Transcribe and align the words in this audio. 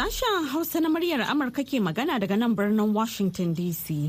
Sashen 0.00 0.48
Hausa 0.48 0.80
na 0.80 0.88
muryar 0.88 1.20
Amurka 1.28 1.60
ke 1.62 1.76
magana 1.78 2.16
daga 2.18 2.34
nan 2.38 2.54
birnin 2.56 2.90
Washington 2.94 3.54
DC. 3.54 4.08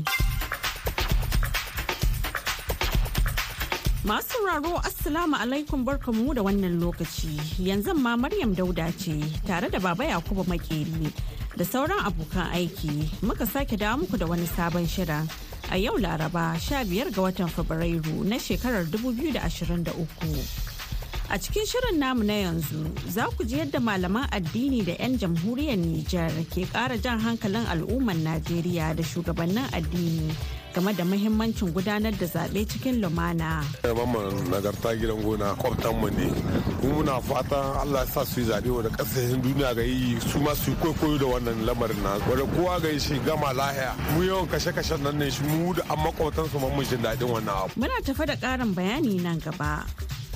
Masu 4.08 4.32
sauraro 4.40 4.80
Assalamu 4.88 5.36
alaikum 5.36 5.84
barkanmu 5.84 6.32
da 6.34 6.40
wannan 6.40 6.80
lokaci. 6.80 7.36
Yanzu 7.60 7.92
ma 7.94 8.16
Maryam 8.16 8.54
Dauda 8.54 8.88
ce 8.96 9.20
tare 9.46 9.68
da 9.68 9.78
Baba 9.80 10.04
Yakubu 10.04 10.44
Makeri 10.48 11.12
da 11.58 11.64
sauran 11.64 12.00
abokan 12.08 12.48
aiki 12.56 13.12
muka 13.22 13.44
sake 13.44 13.76
dawo 13.76 14.00
muku 14.00 14.16
da 14.16 14.24
wani 14.24 14.46
sabon 14.46 14.88
shirin. 14.88 15.28
A 15.70 15.76
yau 15.76 15.98
Laraba 15.98 16.56
15 16.56 17.12
ga 17.12 17.20
watan 17.20 17.50
Fabrairu 17.52 18.24
na 18.24 18.36
shekarar 18.40 18.86
2023. 18.88 20.71
A 21.32 21.38
cikin 21.40 21.64
shirin 21.64 21.96
namu 21.98 22.24
na 22.28 22.32
yanzu 22.44 22.92
za 23.08 23.24
ku 23.32 23.40
ji 23.44 23.56
yadda 23.56 23.80
malaman 23.80 24.28
addini 24.28 24.84
da 24.84 24.92
'yan 25.00 25.16
jamhuriyar 25.16 25.80
Nijar 25.80 26.28
ke 26.52 26.68
ƙara 26.68 27.00
jan 27.00 27.16
hankalin 27.24 27.64
al'ummar 27.72 28.12
Najeriya 28.20 28.92
da 28.92 29.00
shugabannin 29.02 29.64
addini 29.72 30.28
game 30.76 30.92
da 30.92 31.04
mahimmancin 31.08 31.72
gudanar 31.72 32.12
da 32.20 32.26
zaɓe 32.28 32.68
cikin 32.68 33.00
lumana. 33.00 33.64
Mamman 33.80 34.44
nagarta 34.52 34.92
gidan 34.92 35.24
gona 35.24 35.56
kwamtanmu 35.56 36.08
ne. 36.12 36.28
Mu 36.84 37.00
muna 37.00 37.16
fatan 37.24 37.80
Allah 37.80 38.04
sa 38.12 38.24
su 38.28 38.40
yi 38.44 38.52
zaɓe 38.52 38.68
wanda 38.68 38.90
ƙasashen 38.92 39.40
duniya 39.40 39.72
ga 39.74 39.82
yi 39.88 40.20
su 40.20 40.36
ma 40.38 40.52
su 40.52 40.76
kwaikwayo 40.84 41.16
da 41.18 41.26
wannan 41.32 41.64
lamarin 41.64 42.02
na. 42.04 42.20
Wanda 42.28 42.44
kowa 42.52 42.76
ga 42.80 42.88
yi 42.92 42.98
shi 43.00 43.16
gama 43.24 43.56
lahiya. 43.56 43.96
Mu 44.12 44.20
yawan 44.28 44.48
kashe-kashen 44.52 45.00
nan 45.00 45.16
ne 45.16 45.30
shi 45.32 45.40
mu 45.48 45.72
da 45.72 45.80
an 45.88 45.96
makwabtansu 46.04 46.60
mun 46.60 46.84
jin 46.84 47.00
daɗin 47.00 47.32
wannan 47.32 47.56
abu. 47.64 47.72
Muna 47.80 47.96
tafa 48.04 48.26
da 48.28 48.36
ƙarin 48.36 48.74
bayani 48.76 49.16
nan 49.24 49.40
gaba. 49.40 49.86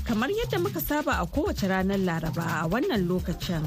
Kamar 0.07 0.31
yadda 0.31 0.59
muka 0.63 0.81
saba 0.81 1.19
a 1.21 1.27
kowace 1.27 1.67
ranar 1.69 1.99
Laraba 1.99 2.63
a 2.63 2.69
wannan 2.69 3.09
lokacin. 3.09 3.65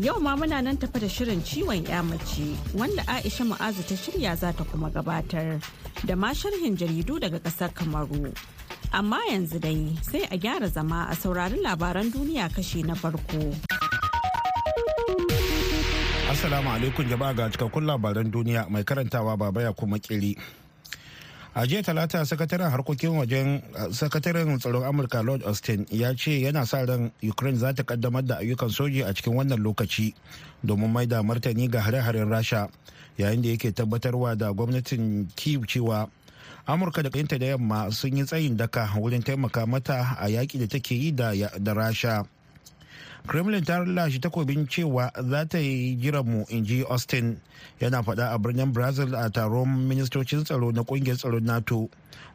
Yau 0.00 0.18
ma 0.20 0.34
muna 0.34 0.62
nan 0.62 0.76
tafa 0.78 0.98
da 1.00 1.06
shirin 1.06 1.40
ciwon 1.44 1.84
mace 2.08 2.56
wanda 2.74 3.02
Aisha 3.06 3.44
Mu'azu 3.44 3.82
ta 3.86 3.94
shirya 3.94 4.34
za 4.36 4.52
ta 4.52 4.64
kuma 4.64 4.88
gabatar 4.90 5.60
da 6.06 6.14
ma 6.16 6.32
sharhin 6.32 6.76
jaridu 6.76 7.20
daga 7.20 7.38
ƙasar 7.40 7.74
Kamaru. 7.74 8.32
Amma 8.92 9.20
yanzu 9.30 9.60
dai 9.60 9.92
sai 10.02 10.24
a 10.30 10.38
gyara 10.38 10.68
zama 10.72 11.08
a 11.10 11.14
saurari 11.14 11.60
labaran 11.60 12.10
duniya 12.10 12.48
kashi 12.54 12.82
na 12.82 12.94
farko. 12.94 13.52
Assalamu 16.32 16.70
alaikum 16.72 17.04
jama'a 17.08 17.34
ga 17.36 17.48
cikakkun 17.52 17.84
labaran 17.84 18.30
duniya 18.32 18.68
mai 18.70 18.82
karantawa 18.82 19.36
baba 19.38 19.62
ya 19.62 19.72
kuma 19.72 19.98
kiri. 19.98 20.36
A 21.56 21.64
jiya 21.64 21.80
talata 21.82 22.20
sakataren 22.28 22.68
harkokin 22.68 23.16
wajen 23.16 23.62
sakataren 23.88 24.58
tsaron 24.60 24.84
amurka 24.84 25.22
lord 25.24 25.40
austin 25.48 25.86
ya 25.88 26.12
ce 26.12 26.40
yana 26.44 26.66
sa 26.68 26.84
ran 26.84 27.08
ukraine 27.24 27.56
za 27.56 27.72
ta 27.72 27.80
kaddamar 27.82 28.20
da 28.28 28.36
ayyukan 28.44 28.68
soji 28.68 29.00
a 29.00 29.08
cikin 29.16 29.32
wannan 29.32 29.56
lokaci 29.64 30.12
domin 30.60 30.92
mai 30.92 31.06
da 31.08 31.22
martani 31.24 31.64
ga 31.72 31.80
hare-haren 31.80 32.28
rasha 32.28 32.68
yayin 33.16 33.40
da 33.42 33.48
yake 33.56 33.72
tabbatarwa 33.72 34.36
da 34.36 34.52
gwamnatin 34.52 35.32
kiev 35.34 35.64
cewa 35.64 36.08
amurka 36.68 37.00
da 37.02 37.08
kayinta 37.08 37.38
da 37.40 37.46
yamma 37.56 37.88
sun 37.90 38.16
yi 38.20 38.24
tsayin 38.28 38.56
daka 38.56 38.92
wurin 39.00 39.22
taimaka 39.24 39.64
mata 39.66 40.12
a 40.20 40.28
yaƙi 40.28 40.58
da 40.60 40.66
take 40.68 40.92
yi 40.94 41.12
da 41.16 41.32
rasha. 41.72 42.28
Kremlin 43.26 43.64
ta 43.64 43.82
lashe 43.84 44.18
takobin 44.22 44.66
cewa 44.70 45.10
za 45.14 45.44
ta 45.44 45.58
yi 45.58 45.96
jiranmu 45.98 46.46
in 46.48 46.64
ji 46.64 46.84
austin. 46.86 47.36
Yana 47.80 48.02
faɗa 48.02 48.32
a 48.32 48.38
birnin 48.38 48.72
brazil 48.72 49.14
a 49.14 49.28
taron 49.30 49.88
ministocin 49.88 50.44
tsaro 50.46 50.70
na 50.72 50.82
ƙungiyar 50.82 51.16
tsaron 51.18 51.44
nato 51.44 51.90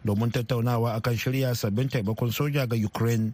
domin 0.06 0.32
tattaunawa 0.32 0.96
akan 1.00 1.16
shirya 1.18 1.56
sabbin 1.56 1.90
taimakon 1.90 2.32
soja 2.32 2.68
ga 2.68 2.76
ukraine. 2.76 3.34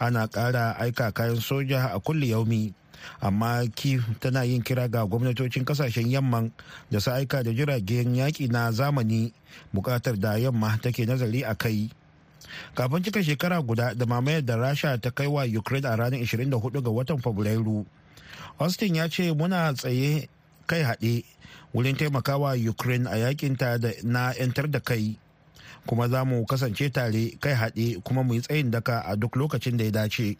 Ana 0.00 0.26
ƙara 0.28 0.76
aika 0.80 1.12
kayan 1.12 1.36
soja 1.40 1.92
a 1.94 2.00
kulle 2.00 2.26
yaumi 2.26 2.72
amma 3.20 3.62
kiev 3.74 4.00
tana 4.20 4.44
yin 4.44 4.62
kira 4.64 4.88
ga 4.90 5.04
gwamnatocin 5.06 5.64
ƙasashen 5.64 6.08
yamman 6.10 6.50
da 6.90 6.98
su 7.00 7.10
aika 7.12 7.42
da 7.44 7.52
jiragen 7.52 8.16
yaƙi 8.16 8.48
na 8.50 8.72
zamani. 8.72 9.32
Buƙatar 9.74 10.16
da 10.18 10.34
yamma 10.40 10.80
take 10.82 11.04
nazari 11.06 11.44
a 11.44 11.54
kai. 11.54 11.90
Kafin 12.74 13.02
cika 13.02 13.22
shekara 13.22 13.62
guda 13.62 13.94
da 13.94 14.06
mamayar 14.06 14.42
da 14.44 14.56
rasha 14.56 14.98
ta 15.00 15.10
kai 15.10 15.26
wa 15.26 15.44
ukraine 15.44 15.86
a 15.88 15.96
ranar 15.96 16.20
24 16.20 16.82
ga 16.82 16.90
watan 16.90 17.18
fabrairu 17.22 17.86
austin 18.58 18.94
ya 18.94 19.08
ce 19.08 19.32
muna 19.32 19.72
tsaye 19.74 20.28
kai 20.66 20.82
haɗe 20.82 21.24
wurin 21.74 21.96
taimakawa 21.96 22.54
ukraine 22.68 23.06
a 23.10 23.16
yakinta 23.16 23.78
na 24.02 24.32
'yantar 24.34 24.70
da 24.70 24.80
kai 24.80 25.18
kuma 25.86 26.08
za 26.08 26.24
mu 26.24 26.44
kasance 26.46 26.90
tare 26.90 27.36
kai 27.40 27.54
haɗe 27.54 28.00
kuma 28.04 28.22
mu 28.22 28.34
yi 28.34 28.40
tsayin 28.40 28.70
daka 28.70 29.00
a 29.06 29.16
duk 29.16 29.36
lokacin 29.36 29.76
da 29.76 29.84
ya 29.84 29.90
dace. 29.90 30.36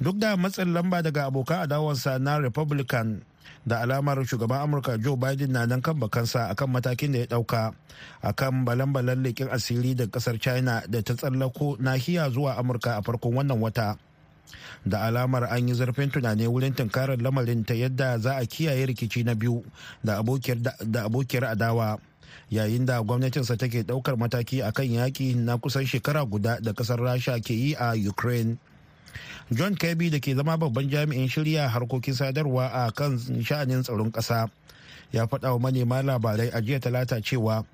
Duk 0.00 0.16
da 0.16 0.36
matsin 0.36 0.72
lamba 0.72 1.02
daga 1.02 1.26
abokan 1.28 1.60
adawarsa 1.68 2.18
na 2.18 2.38
republican 2.38 3.20
da 3.66 3.80
alamar 3.80 4.24
shugaban 4.24 4.60
amurka 4.62 4.98
joe 4.98 5.16
biden 5.16 5.52
na 5.52 5.66
nan 5.66 5.82
kan 5.82 5.98
bakansa 6.00 6.48
akan 6.50 6.70
matakin 6.72 7.12
da 7.12 7.18
ya 7.18 7.26
ɗauka 7.26 7.72
akan 8.22 8.64
balan-balan 8.64 9.22
leƙin 9.22 9.48
asiri 9.50 9.94
da 9.94 10.06
ƙasar 10.06 10.38
china 10.40 10.82
da 10.88 11.02
ta 11.02 11.14
tsallako 11.14 11.76
nahiya 11.80 12.30
zuwa 12.30 12.56
amurka 12.56 12.96
a 12.96 13.02
farkon 13.02 13.34
wannan 13.34 13.60
wata. 13.60 13.96
Da 14.86 15.06
alamar 15.06 15.44
an 15.52 15.68
yi 15.68 15.74
zarfin 15.74 16.10
tunani 16.10 16.46
wurin 16.48 16.74
tunkarar 16.74 17.18
lamarin 17.20 17.64
ta 17.66 17.74
yadda 17.74 18.18
za 18.18 18.36
a 18.40 18.46
kiyaye 18.46 18.86
rikici 18.86 19.24
na 19.24 19.34
biyu 19.34 19.62
da 20.04 20.18
abokiyar 20.18 21.44
adawa 21.44 21.98
yayin 22.50 22.86
da 22.86 23.02
gwamnatinsa 23.02 23.56
take 23.58 23.82
ɗaukar 23.82 24.16
mataki 24.16 24.62
akan 24.62 24.86
yaƙi 24.90 25.34
na 25.36 25.56
kusan 25.58 25.86
shekara 25.86 26.24
guda 26.24 26.58
da 26.60 26.72
ƙasar 26.72 26.98
rasha 26.98 27.38
ke 27.40 27.52
yi 27.54 27.74
a 27.78 27.92
ukraine. 28.08 28.58
John 29.50 29.74
kirby 29.76 30.10
da 30.10 30.18
ke 30.18 30.34
zama 30.34 30.56
babban 30.56 30.88
jami'in 30.90 31.28
shirya 31.28 31.68
harkokin 31.68 32.14
sadarwa 32.14 32.70
a 32.72 32.92
kan 32.92 33.18
sha'anin 33.18 33.82
tsaron 33.82 34.10
ƙasa 34.12 34.48
ya 35.12 35.26
faɗa 35.26 35.52
wa 35.52 35.58
manema 35.70 36.02
labarai 36.02 36.50
a 36.52 36.60
jiya 36.62 36.80
talata 36.80 37.20
cewa 37.20 37.64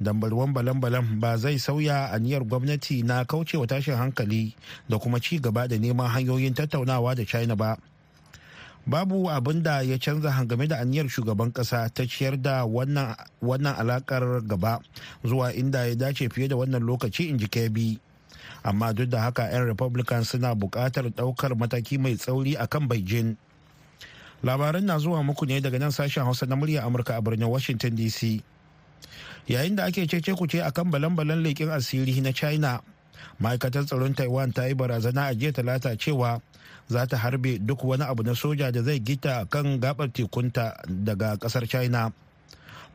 dambarwan 0.00 0.56
balan-balan 0.56 1.20
ba 1.20 1.36
zai 1.36 1.60
sauya 1.60 2.08
aniyar 2.10 2.42
gwamnati 2.48 3.04
na 3.04 3.24
kaucewa 3.28 3.68
tashin 3.68 3.94
hankali 4.00 4.56
da 4.88 4.96
kuma 4.98 5.20
ci 5.20 5.38
gaba 5.38 5.68
da 5.68 5.76
neman 5.76 6.08
hanyoyin 6.08 6.54
tattaunawa 6.56 7.14
da 7.14 7.24
china 7.24 7.54
ba. 7.56 7.76
Babu 8.88 9.28
abin 9.28 9.62
da 9.62 9.82
ya 9.84 9.98
canza 10.00 10.32
game 10.48 10.66
da 10.66 10.80
aniyar 10.80 11.04
shugaban 11.08 11.52
kasa 11.52 11.88
ta 11.92 12.06
ciyar 12.08 12.40
da 12.40 12.64
wannan 12.64 13.76
alakar 13.76 14.40
gaba 14.40 14.80
zuwa 15.24 15.52
inda 15.52 15.84
ya 15.86 15.94
dace 15.94 16.28
fiye 16.32 16.48
da 16.48 16.56
wannan 16.56 16.80
lokaci 16.82 17.28
in 17.28 17.36
ji 17.38 17.46
kebi 17.46 18.00
amma 18.64 18.92
duk 18.92 19.08
da 19.08 19.20
haka 19.30 19.48
'yan 19.50 19.66
republican 19.66 20.24
suna 20.24 20.54
buƙatar 20.54 21.10
ɗaukar 21.14 21.54
mataki 21.56 21.98
mai 21.98 22.16
tsauri 22.16 22.54
a 22.56 22.66
kan 22.66 22.88
beijing. 22.88 23.36
Labaran 24.42 24.84
na 24.84 24.98
zuwa 24.98 25.22
muku 25.22 25.44
ne 25.46 25.60
daga 25.60 25.78
nan 25.78 25.90
sashen 25.92 26.24
hausa 26.24 26.46
na 26.46 26.56
murya 26.56 26.82
amurka 26.84 27.16
a 27.16 27.20
birnin 27.22 27.48
washington 27.48 27.92
dc 27.96 28.40
yayin 29.46 29.76
da 29.76 29.84
ake 29.84 30.06
cece 30.08 30.32
kuce 30.36 30.60
a 30.64 30.72
kan 30.72 30.90
balan-balan 30.90 31.42
leƙin 31.44 31.68
asiri 31.68 32.20
na 32.22 32.32
china 32.32 32.80
ma'aikatar 33.40 33.84
tsaron 33.84 34.14
taiwan 34.14 34.52
ta 34.52 34.64
yi 34.64 34.74
barazana 34.74 35.28
a 35.28 35.34
jiya 35.34 35.52
talata 35.52 35.96
cewa 35.96 36.40
za 36.88 37.06
ta 37.06 37.16
harbe 37.16 37.58
duk 37.60 37.84
wani 37.84 38.04
abu 38.04 38.22
na 38.22 38.32
soja 38.34 38.72
da 38.72 38.82
zai 38.82 39.00
gita 39.00 39.44
kan 39.50 39.80
gabar 39.80 40.08
tekunta 40.08 40.74
daga 40.88 41.36
ƙasar 41.36 41.68
china. 41.68 42.12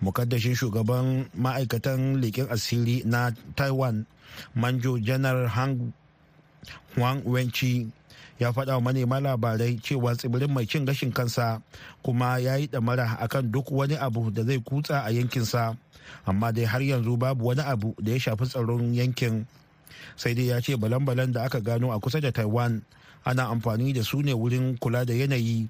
Mukaddashin 0.02 0.56
shugaban 0.56 1.30
ma'aikatan 1.36 2.22
leƙen 2.22 2.48
asiri 2.52 3.04
na 3.06 3.32
taiwan 3.56 4.06
manjo 4.56 5.00
janar 5.00 5.48
hang 5.48 5.94
huang 6.96 7.22
wenchi 7.26 7.88
ya 8.40 8.52
faɗa 8.52 8.74
wa 8.76 8.82
manema 8.82 9.20
labarai 9.20 9.80
cewa 9.80 10.16
tsibirin 10.16 10.52
mai 10.52 10.66
cin 10.68 10.86
gashin 10.86 11.12
kansa 11.12 11.62
kuma 12.04 12.38
ya 12.40 12.56
yi 12.60 12.68
ɗamara 12.68 13.18
akan 13.20 13.52
duk 13.52 13.72
wani 13.72 13.96
abu 13.96 14.32
da 14.32 14.44
zai 14.44 14.60
kutsa 14.60 15.02
a 15.08 15.12
yankinsa. 15.12 15.78
Amma 16.26 16.52
dai 16.52 16.66
har 16.66 16.82
yanzu 16.82 17.18
babu 17.18 17.46
wani 17.48 17.62
abu 17.64 17.96
da 18.02 18.12
ya 18.12 18.20
shafi 18.20 18.46
tsaron 18.46 18.94
yankin. 18.94 19.48
Sai 20.16 20.34
dai 20.36 20.48
ya 20.52 20.60
ce 20.62 20.76
balan-balan 20.76 21.32
da 21.32 21.44
aka 21.48 21.62
gano 21.62 21.92
a 21.96 22.00
kusa 22.00 22.20
da 22.22 22.32
taiwan 22.32 22.84
ana 23.26 23.48
amfani 23.48 23.94
da 23.94 24.04
su 24.04 24.22
ne 24.22 24.34
wurin 24.34 24.78
kula 24.78 25.06
da 25.06 25.14
yanayi. 25.14 25.70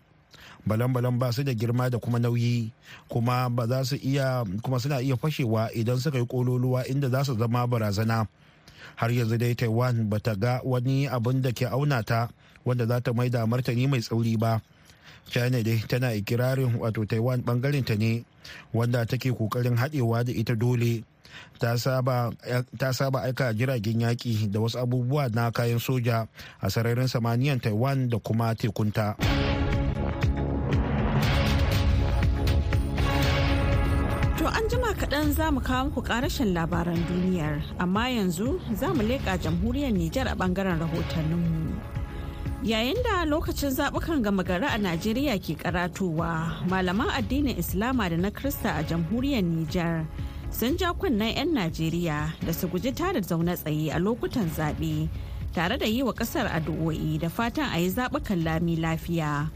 Balan-balan 0.65 1.15
ba 1.21 1.29
su 1.31 1.45
da 1.45 1.53
girma 1.53 1.89
da 1.89 1.97
kuma 2.01 2.17
nauyi 2.19 2.73
kuma 3.07 3.49
ba 3.49 3.67
za 3.69 3.85
su 3.85 3.95
iya 4.01 4.41
kuma 4.65 4.81
suna 4.81 4.97
iya 5.01 5.15
fashewa 5.15 5.69
idan 5.77 6.01
suka 6.01 6.17
yi 6.17 6.25
kololuwa 6.25 6.87
inda 6.89 7.09
za 7.09 7.23
su 7.23 7.37
zama 7.37 7.67
barazana. 7.69 8.25
Har 8.95 9.11
yanzu 9.13 9.37
dai 9.37 9.53
taiwan 9.55 10.09
ba 10.09 10.19
ta 10.19 10.33
ga 10.35 10.61
wani 10.65 11.05
abin 11.07 11.41
da 11.41 11.51
ke 11.53 11.69
auna 11.69 12.01
ta 12.03 12.29
wanda 12.65 12.85
za 12.89 12.99
ta 13.01 13.13
mai 13.13 13.29
da 13.29 13.45
martani 13.45 13.85
mai 13.87 14.01
tsauri 14.01 14.37
ba. 14.37 14.61
China 15.29 15.61
dai 15.61 15.81
tana 15.87 16.13
ikirarin 16.17 16.77
wato 16.81 17.05
taiwan 17.05 17.41
ɓangaren 17.45 17.85
ta 17.85 17.95
ne 17.95 18.25
wanda 18.73 19.05
take 19.05 19.29
ƙoƙarin 19.31 19.77
haɗewa 19.77 20.23
da 20.25 20.31
ita 20.33 20.55
dole. 20.55 21.03
Ta 21.59 21.75
saba 21.77 23.19
aika 23.21 23.53
jiragen 23.53 24.01
yaƙi 24.01 24.49
da 24.51 24.59
wasu 24.59 24.79
abubuwa 24.79 25.29
na 25.33 25.51
kayan 25.51 25.79
soja 25.79 26.27
a 26.61 26.69
sararin 26.69 27.07
samaniyan 27.07 27.59
taiwan 27.61 28.09
da 28.09 28.17
kuma 28.19 28.55
tekunta. 28.55 29.15
Kaɗan 35.05 35.33
za 35.37 35.51
mu 35.53 35.61
kawo 35.61 35.85
muku 35.85 36.01
ƙarashin 36.01 36.53
labaran 36.57 36.97
duniyar, 37.05 37.61
amma 37.77 38.09
yanzu 38.09 38.57
za 38.73 38.89
mu 38.89 39.03
leƙa 39.05 39.37
jamhuriyar 39.37 39.93
Nijar 39.93 40.25
a 40.27 40.33
ɓangaren 40.35 40.79
rahotanninmu. 40.81 41.77
Yayin 42.63 42.97
da 43.05 43.21
lokacin 43.25 43.69
zaɓukan 43.69 44.23
gama 44.23 44.43
gari 44.43 44.65
a 44.65 44.77
Najeriya 44.81 45.37
ke 45.37 45.53
karatowa, 45.61 46.65
malaman 46.67 47.05
addinin 47.13 47.53
Islama 47.53 48.09
da 48.09 48.17
na 48.17 48.31
Krista 48.31 48.79
a 48.79 48.83
jamhuriyar 48.83 49.43
Nijar 49.45 50.07
sun 50.49 50.75
ja 50.75 50.91
kunnen 50.93 51.37
'yan 51.37 51.53
Najeriya 51.53 52.33
da 52.43 52.51
su 52.51 52.67
guji 52.67 52.89
tada 52.91 53.21
zaune 53.21 53.53
tsaye 53.55 53.93
a 53.93 53.99
lokutan 54.01 54.49
zaɓe 54.49 55.07
tare 55.53 55.77
da 55.77 55.85
yi 55.85 56.01
wa 56.01 56.13
ƙasar 56.13 56.49
addu'o'i 56.49 57.19
da 57.21 57.29
fatan 57.29 57.69
a 57.69 57.77
yi 57.77 57.91
zaɓukan 57.93 58.41
lami 58.43 58.75
lafiya. 58.81 59.51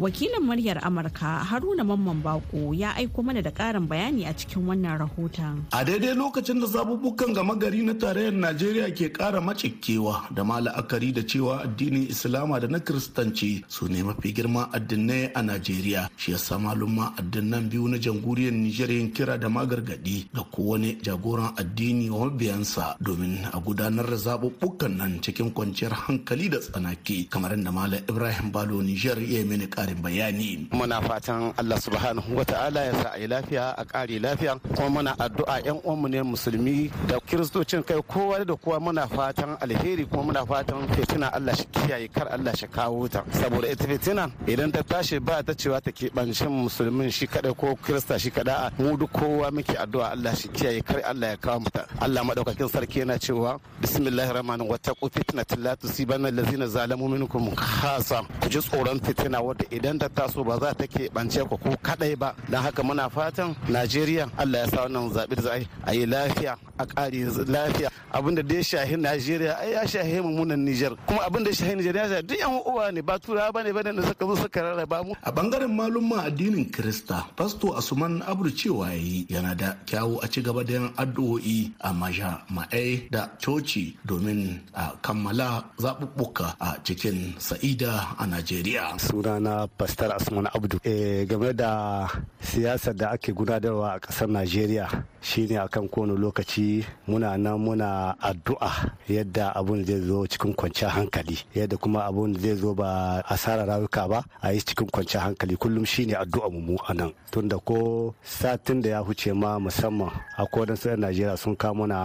Wakilin 0.00 0.42
muryar 0.42 0.78
amurka 0.84 1.44
haruna 1.50 1.84
mamman 1.84 2.22
bako 2.22 2.74
ya 2.74 2.94
aiko 2.96 3.22
mana 3.22 3.42
da 3.42 3.50
karin 3.50 3.86
bayani 3.88 4.26
a 4.26 4.32
cikin 4.32 4.62
wannan 4.66 4.98
rahoton. 4.98 5.64
A 5.72 5.84
daidai 5.84 6.14
lokacin 6.14 6.60
da 6.60 6.66
zabubukan 6.66 7.34
gama 7.34 7.54
gari 7.56 7.82
na 7.82 7.94
tarayyar 7.94 8.32
najeriya 8.32 8.94
ke 8.94 9.10
kara 9.12 9.40
macikewa 9.40 10.30
da 10.34 10.44
ma 10.44 10.60
la'akari 10.60 11.12
da 11.14 11.22
cewa 11.22 11.62
addinin 11.66 12.06
islama 12.08 12.60
da 12.60 12.68
na 12.68 12.78
kiristanci 12.78 13.64
su 13.68 13.88
ne 13.88 14.02
mafi 14.02 14.32
girman 14.32 14.70
addinai 14.72 15.32
a 15.34 15.42
najeriya 15.42 16.08
shi 16.16 16.32
yasa 16.32 16.58
malumma 16.58 17.12
addinan 17.18 17.68
biyu 17.68 17.88
na 17.88 17.98
jamhuriyar 17.98 18.52
nijar 18.54 18.90
yin 18.90 19.10
kira 19.12 19.38
da 19.38 19.48
magargadi 19.48 20.28
ga 20.34 20.42
kowane 20.54 20.98
jagoran 21.02 21.52
addini 21.58 22.10
wa 22.10 22.26
mabiyansa 22.30 22.96
domin 23.00 23.44
a 23.52 23.58
gudanar 23.60 24.06
da 24.06 24.16
zabubukan 24.16 24.94
nan 24.96 25.18
cikin 25.20 25.50
kwanciyar 25.50 25.92
hankali 26.06 26.48
da 26.48 26.58
tsanaki 26.60 27.26
kamar 27.28 27.52
yadda 27.58 27.72
malam 27.72 28.00
ibrahim 28.08 28.52
balo 28.52 28.82
nijar 28.82 29.18
ya 29.18 29.44
mini 29.44 29.66
karin 29.88 30.02
bayani. 30.02 30.68
Muna 30.72 31.00
fatan 31.02 31.52
Allah 31.56 31.76
subhanahu 31.80 32.36
wa 32.36 32.44
ta'ala 32.44 32.84
ya 32.84 32.92
sa 33.02 33.10
a 33.14 33.18
yi 33.18 33.26
lafiya 33.26 33.74
a 33.76 33.84
ƙare 33.84 34.20
lafiya. 34.20 34.60
Kuma 34.76 34.88
muna 35.02 35.16
addu'a 35.16 35.64
yan 35.64 35.80
uwanmu 35.84 36.08
ne 36.10 36.22
musulmi 36.22 36.90
da 37.06 37.18
kiristocin 37.20 37.84
kai 37.84 38.00
kowa 38.02 38.44
da 38.44 38.54
kowa 38.56 38.80
muna 38.80 39.08
fatan 39.08 39.56
alheri 39.60 40.04
kuma 40.08 40.22
muna 40.32 40.46
fatan 40.46 40.86
fitina 40.88 41.32
Allah 41.32 41.54
shi 41.56 41.64
kiyaye 41.64 42.08
kar 42.12 42.28
Allah 42.30 42.52
shi 42.56 42.66
kawo 42.66 43.08
ta. 43.10 43.22
Saboda 43.30 43.70
ita 43.70 43.84
fitina 43.86 44.30
idan 44.46 44.72
ta 44.72 44.82
tashi 44.82 45.18
ba 45.18 45.42
ta 45.42 45.52
cewa 45.54 45.80
ta 45.80 45.90
keɓancin 45.90 46.48
musulmin 46.50 47.10
shi 47.10 47.26
kadai 47.26 47.54
ko 47.56 47.76
kirista 47.76 48.18
shi 48.18 48.30
kada 48.30 48.70
mu 48.78 48.96
duk 48.96 49.10
kowa 49.12 49.50
muke 49.50 49.74
addu'a 49.76 50.12
Allah 50.12 50.34
shi 50.36 50.48
kiyaye 50.48 50.84
kar 50.84 51.00
Allah 51.04 51.28
ya 51.30 51.36
kawo 51.36 51.60
mata 51.60 51.86
Allah 52.00 52.22
madaukakin 52.24 52.68
sarki 52.68 53.00
yana 53.00 53.18
cewa 53.18 53.58
bismillahir 53.80 54.34
rahmanir 54.34 54.66
wa 54.68 54.76
taqu 54.78 55.08
fitnatal 55.10 55.58
la 55.62 55.76
tusibanna 55.76 56.28
allazina 56.28 56.66
zalamu 56.66 57.08
minkum 57.08 57.54
khasa. 57.56 58.22
Ku 58.40 58.48
ji 58.48 58.58
tsoron 58.60 59.00
fitina 59.00 59.40
wadda 59.40 59.64
idan 59.78 59.98
ta 59.98 60.08
taso 60.08 60.44
ba 60.44 60.58
za 60.62 60.74
ta 60.74 60.84
keɓance 60.86 61.40
ku 61.48 61.56
ko 61.56 61.70
kadai 61.86 62.14
ba. 62.18 62.34
Don 62.50 62.62
haka 62.62 62.82
muna 62.82 63.08
fatan 63.08 63.54
najeriya 63.68 64.26
allah 64.36 64.58
ya 64.64 64.66
sa 64.66 64.78
wannan 64.84 65.10
zaɓe 65.14 65.34
da 65.38 65.42
za 65.42 65.50
a 65.86 65.92
yi 65.94 66.06
lafiya 66.06 66.52
a 66.78 66.84
ƙari 66.86 67.20
lafiya. 67.46 67.88
Abinda 68.12 68.42
da 68.42 68.54
ya 68.54 68.62
shahi 68.62 68.96
najeriya 68.96 69.54
ai 69.60 69.72
ya 69.72 69.82
shahi 69.86 70.20
mu 70.22 70.30
munan 70.38 70.60
nijar. 70.64 70.94
Kuma 71.06 71.22
abin 71.26 71.44
da 71.44 71.50
ya 71.50 71.56
shahi 71.56 71.74
najeriya 71.76 72.06
ya 72.10 72.22
duk 72.22 72.38
yan 72.38 72.52
uwa 72.66 72.92
ne 72.92 73.00
ba 73.02 73.18
turawa 73.18 73.52
ba 73.52 73.62
ne 73.62 73.72
ba 73.72 73.82
ne 73.82 73.92
da 73.92 74.02
suka 74.06 74.26
zo 74.26 74.34
suka 74.36 74.60
rarraba 74.62 75.04
mu. 75.04 75.12
A 75.22 75.30
ɓangaren 75.32 75.70
malumma 75.74 76.22
addinin 76.26 76.70
krista 76.70 77.26
pasto 77.36 77.74
asuman 77.76 78.22
abru 78.26 78.50
cewa 78.50 78.90
yayi 78.90 79.26
yana 79.28 79.54
da 79.54 79.76
kyawu 79.86 80.18
a 80.22 80.28
ci 80.28 80.42
gaba 80.42 80.64
da 80.64 80.72
yin 80.74 80.88
addu'o'i 80.96 81.72
a 81.80 81.92
maja 81.92 82.42
ma'ai 82.50 83.08
da 83.10 83.28
coci 83.42 83.96
domin 84.06 84.60
a 84.74 84.92
kammala 85.02 85.64
zaɓuɓɓuka 85.82 86.46
a 86.60 86.78
cikin 86.84 87.34
sa'ida 87.38 88.16
a 88.18 88.24
najeriya. 88.26 88.98
Sunana 88.98 89.57
pastor 89.66 90.12
asman 90.14 90.46
abdu. 90.54 90.78
E, 90.84 91.24
game 91.26 91.52
da 91.52 92.06
siyasar 92.40 92.94
da 92.94 93.10
ake 93.10 93.32
gudanarwa 93.32 93.94
a 93.94 93.98
ƙasar 93.98 94.28
najeriya 94.28 94.86
shine 95.20 95.58
akan 95.58 95.88
kowane 95.88 96.14
lokaci 96.18 96.84
muna 97.08 97.36
nan 97.36 97.58
muna 97.58 98.14
addu'a 98.20 98.94
yadda 99.08 99.52
abun 99.56 99.84
zai 99.84 100.00
zo 100.00 100.26
cikin 100.26 100.54
kwanciyar 100.54 100.90
hankali 100.92 101.38
yadda 101.54 101.76
kuma 101.76 102.04
abun 102.06 102.38
zai 102.38 102.54
zo 102.54 102.74
ba 102.74 103.22
asarar 103.28 103.66
rayuka 103.66 104.08
ba 104.08 104.24
a 104.42 104.52
yi 104.52 104.60
cikin 104.60 104.86
kwanciyar 104.90 105.24
hankali. 105.24 105.56
Kullum 105.56 105.84
shine 105.84 106.14
addu'a 106.14 106.50
mu 106.50 106.76
a 106.86 106.94
nan. 106.94 107.12
Tunda 107.30 107.58
ko 107.58 108.14
satin 108.22 108.80
da 108.80 108.88
ya 108.90 109.00
huce 109.02 109.32
ma 109.34 109.58
musamman 109.58 110.10
akwai 110.38 110.60
wadansu 110.68 110.88
'yan 110.88 111.00
najeriya 111.00 111.36
sun 111.36 111.56
kama 111.56 111.86
na 111.86 111.98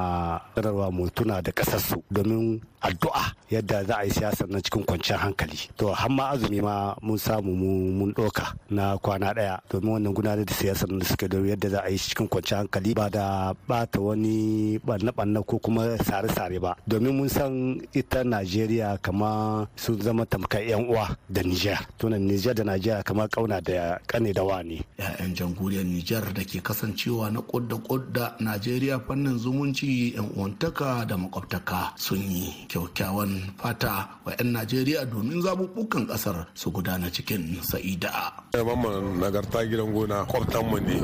sanarwa 0.56 0.92
mu 0.92 1.10
tuna 1.10 1.42
da 1.42 1.52
ƙasarsu. 1.52 2.02
Domin 2.12 2.62
addu'a 2.84 3.32
yadda 3.50 3.84
za 3.88 3.96
a 3.98 4.04
yi 4.04 4.12
siyasar 4.12 4.48
na 4.50 4.60
cikin 4.62 4.84
kwanciyar 4.84 5.20
hankali. 5.24 5.58
To 5.78 5.94
har 5.94 6.10
ma 6.10 6.30
azumi 6.36 6.62
ma 6.62 6.96
mun 7.02 7.18
samu 7.18 7.56
mu 7.56 7.72
mun 7.98 8.12
ɗoka 8.14 8.54
na 8.70 8.98
kwana 8.98 9.34
ɗaya 9.34 9.60
domin 9.72 9.92
wannan 9.94 10.14
gudanar 10.14 10.46
da 10.46 10.54
siyasar 10.54 10.90
da 10.90 11.06
suke 11.06 11.28
da 11.28 11.38
yadda 11.40 11.70
za 11.70 11.80
a 11.86 11.90
yi 11.90 11.98
cikin 11.98 12.28
kwanciyar 12.28 12.60
hankali 12.66 12.94
ba 12.94 13.10
da 13.10 13.54
bata 13.68 14.00
wani 14.00 14.78
ɓanna-ɓanna 14.84 15.44
ko 15.46 15.60
kuma 15.60 15.98
sare-sare 16.04 16.60
ba. 16.60 16.76
Domin 16.88 17.16
mun 17.16 17.30
san 17.30 17.80
ita 17.94 18.24
najeriya 18.24 18.98
kama 19.02 19.68
sun 19.76 20.02
zama 20.02 20.26
tamkar 20.26 20.62
yan 20.62 20.86
uwa 20.90 21.16
da 21.30 21.42
niger. 21.44 21.80
Tunan 21.98 22.22
niger 22.28 22.54
da 22.54 22.64
najeriya 22.64 23.04
kama 23.04 23.28
ƙauna 23.28 23.62
da 23.64 23.98
kane 24.08 24.34
da 24.34 24.44
wani 24.44 24.82
'ya'yan 25.00 25.34
jamhuriyar 25.36 25.86
niger 25.86 26.24
da 26.34 26.44
ke 26.44 26.60
kasancewa 26.62 27.32
na 27.32 27.42
kudda 27.42 27.78
kudda 27.78 28.36
najeriya 28.40 29.00
fannin 29.08 29.38
zumunci 29.40 30.14
yan 30.16 30.30
uwantaka 30.36 31.06
da 31.06 31.18
makwabtaka 31.18 31.94
sun 31.98 32.20
yi 32.22 32.54
kyaukyawan 32.74 33.54
fata 33.62 34.10
wa 34.26 34.34
'yan 34.34 34.50
najeriya 34.58 35.06
domin 35.06 35.38
zaɓuɓɓukan 35.46 36.10
ƙasar 36.10 36.48
su 36.58 36.72
gudana 36.74 37.06
cikin 37.14 37.62
sa'ida. 37.62 38.34
mamman 38.58 39.22
nagarta 39.22 39.62
gidan 39.70 39.94
gona 39.94 40.26
kwamtan 40.26 40.66
mu 40.66 40.80
ne. 40.82 40.98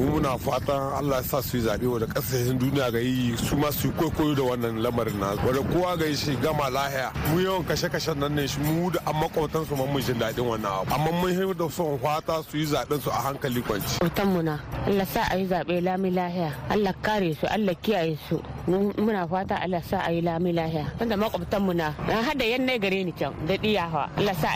Mu 0.00 0.16
muna 0.16 0.38
fatan 0.40 0.96
allah 0.96 1.20
ya 1.20 1.28
sa 1.28 1.42
su 1.44 1.56
yi 1.60 1.68
zaɓe 1.68 2.00
da 2.00 2.06
ƙasashen 2.08 2.56
duniya 2.58 2.88
ga 2.92 2.98
yi 2.98 3.36
su 3.36 3.56
ma 3.56 3.68
su 3.70 3.88
yi 3.88 3.92
kwaikwayo 4.00 4.32
da 4.36 4.42
wannan 4.48 4.80
lamarin 4.80 5.18
na. 5.20 5.36
Wanda 5.44 5.60
kowa 5.68 5.96
ga 6.00 6.06
yi 6.08 6.16
shi 6.16 6.32
gama 6.40 6.70
lahiya. 6.72 7.12
Mu 7.32 7.40
yawan 7.44 7.64
kashe-kashen 7.68 8.16
nan 8.16 8.34
ne 8.34 8.46
shi 8.46 8.60
mu 8.64 8.88
da 8.90 9.00
an 9.06 9.14
makwabtan 9.20 9.66
su 9.68 9.76
mun 9.76 10.00
jin 10.00 10.16
daɗin 10.16 10.46
wannan 10.48 10.72
abu. 10.72 10.94
Amma 10.94 11.12
mun 11.12 11.28
yi 11.36 11.52
da 11.54 11.68
son 11.68 11.98
fata 11.98 12.40
su 12.48 12.56
yi 12.56 12.64
zaɓen 12.64 13.00
su 13.00 13.10
a 13.10 13.20
hankali 13.28 13.60
kwanci. 13.60 13.98
kwamtan 14.00 14.26
mu 14.32 14.40
na 14.42 14.56
allah 14.88 15.04
sa 15.06 15.22
a 15.28 15.36
yi 15.36 15.44
zaɓe 15.46 15.82
lami 15.84 16.10
lahiya. 16.10 16.48
Allah 16.70 16.94
kare 17.02 17.34
su 17.36 17.44
allah 17.46 17.74
kiyaye 17.76 18.16
su. 18.28 18.40
Muna 18.68 19.28
fata 19.28 19.56
allah 19.60 19.82
sa 19.84 19.98
a 20.06 20.12
yi 20.12 20.20
lami 20.22 20.52
lahiya. 20.52 20.86
Wanda 21.10 21.26
makwabtan 21.26 21.62
mu 21.66 21.72
na. 21.74 21.90
Na 22.06 22.22
hada 22.22 22.44
yannai 22.44 22.78
gare 22.78 23.02
ni 23.04 23.10
can 23.12 23.34
da 23.46 23.56
diyawa 23.58 24.10
Allah 24.16 24.34
sa 24.38 24.48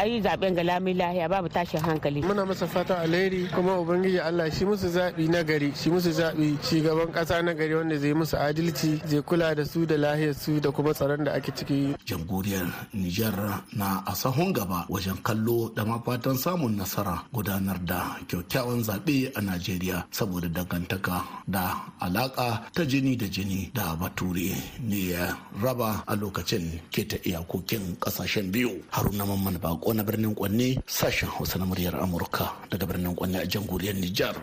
a 0.00 0.06
yi 0.08 0.22
zaɓen 0.24 0.54
ga 0.56 0.62
lami 0.64 0.94
lahiya 0.94 1.28
babu 1.28 1.48
tashin 1.48 1.80
hankali. 1.84 2.22
Muna 2.22 2.46
masa 2.46 2.66
fata 2.66 2.98
alheri 3.04 3.44
kuma 3.54 3.76
ubangiji 3.78 4.18
Allah 4.20 4.48
shi 4.50 4.64
musu 4.64 4.88
zabi 4.88 5.28
na 5.28 5.42
gari 5.44 5.72
shi 5.76 5.90
musu 5.90 6.10
zabi 6.12 6.56
shugaban 6.64 7.12
kasa 7.12 7.42
na 7.42 7.52
gari 7.52 7.74
wanda 7.74 7.96
zai 7.98 8.14
musu 8.14 8.36
adalci 8.40 9.00
zai 9.04 9.20
kula 9.22 9.54
da 9.54 9.64
su 9.64 9.84
da 9.86 9.96
lahiyar 9.96 10.34
su 10.34 10.60
da 10.60 10.70
kuma 10.72 10.92
tsaron 10.94 11.24
da 11.24 11.32
ake 11.36 11.52
ciki. 11.52 11.92
Jamhuriyar 12.08 12.72
Nijar 12.94 13.36
na 13.76 14.00
a 14.06 14.12
sahun 14.16 14.52
gaba 14.56 14.86
wajen 14.88 15.20
kallo 15.22 15.68
da 15.76 15.84
mafatan 15.84 16.36
samun 16.40 16.72
nasara 16.80 17.20
gudanar 17.34 17.76
da 17.84 18.16
kyakkyawan 18.28 18.80
zaɓe 18.88 19.32
a 19.36 19.40
Najeriya 19.42 20.06
saboda 20.10 20.48
dangantaka 20.48 21.20
da 21.46 21.64
alaka 22.00 22.64
ta 22.72 22.82
jini 22.84 23.16
da 23.16 23.26
jini 23.28 23.68
da 23.74 23.94
bature 24.00 24.56
ne 24.80 25.00
ya 25.12 25.36
raba 25.62 25.81
a 26.06 26.14
lokacin 26.14 26.78
keta 26.90 27.16
iyakokin 27.26 27.96
ƙasashen 27.98 28.50
biyu. 28.52 28.82
Haruna 28.94 29.26
mamman 29.26 29.58
bako 29.58 29.92
na 29.94 30.02
birnin 30.02 30.34
kwanne 30.34 30.78
sashen 30.86 31.28
hausa 31.28 31.58
na 31.58 31.64
muryar 31.66 31.96
amurka 31.98 32.52
daga 32.70 32.86
birnin 32.86 33.14
kwanne 33.14 33.42
a 33.42 33.46
jamhuriyar 33.46 33.94
nijar. 33.98 34.36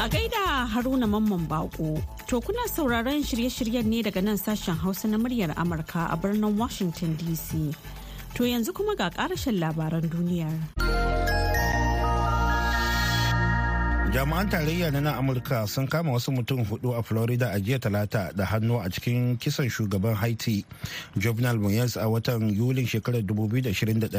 A 0.00 0.08
gaida 0.08 0.66
haruna 0.72 1.06
mamman 1.06 1.44
bako 1.48 2.00
to 2.26 2.40
kuna 2.40 2.64
sauraron 2.68 3.20
shirye-shiryen 3.24 3.84
ne 3.84 4.02
daga 4.02 4.22
nan 4.22 4.36
sashen 4.38 4.76
hausa 4.76 5.08
na 5.08 5.18
muryar 5.18 5.52
amurka 5.56 6.08
a 6.12 6.16
birnin 6.16 6.56
washington 6.56 7.16
dc 7.20 7.74
to 8.34 8.44
yanzu 8.44 8.72
kuma 8.72 8.96
ga 8.96 9.10
karashen 9.10 9.60
labaran 9.60 10.08
duniyar. 10.08 11.39
Jami'an 14.10 14.50
tarayya 14.50 14.90
na 14.90 14.98
nan 15.00 15.14
amurka 15.22 15.62
sun 15.70 15.86
kama 15.86 16.10
wasu 16.12 16.32
mutum 16.34 16.64
huɗu 16.66 16.98
a 16.98 17.02
florida 17.02 17.50
a 17.54 17.60
jiya 17.62 17.78
talata 17.78 18.32
da 18.34 18.44
hannu 18.44 18.82
a 18.82 18.90
cikin 18.90 19.38
kisan 19.38 19.70
shugaban 19.70 20.14
haiti 20.18 20.64
jovenel 21.16 21.58
moyes 21.62 21.94
a 21.96 22.08
watan 22.10 22.50
yulin 22.50 22.86
shekarar 22.90 23.22
2021 23.22 24.10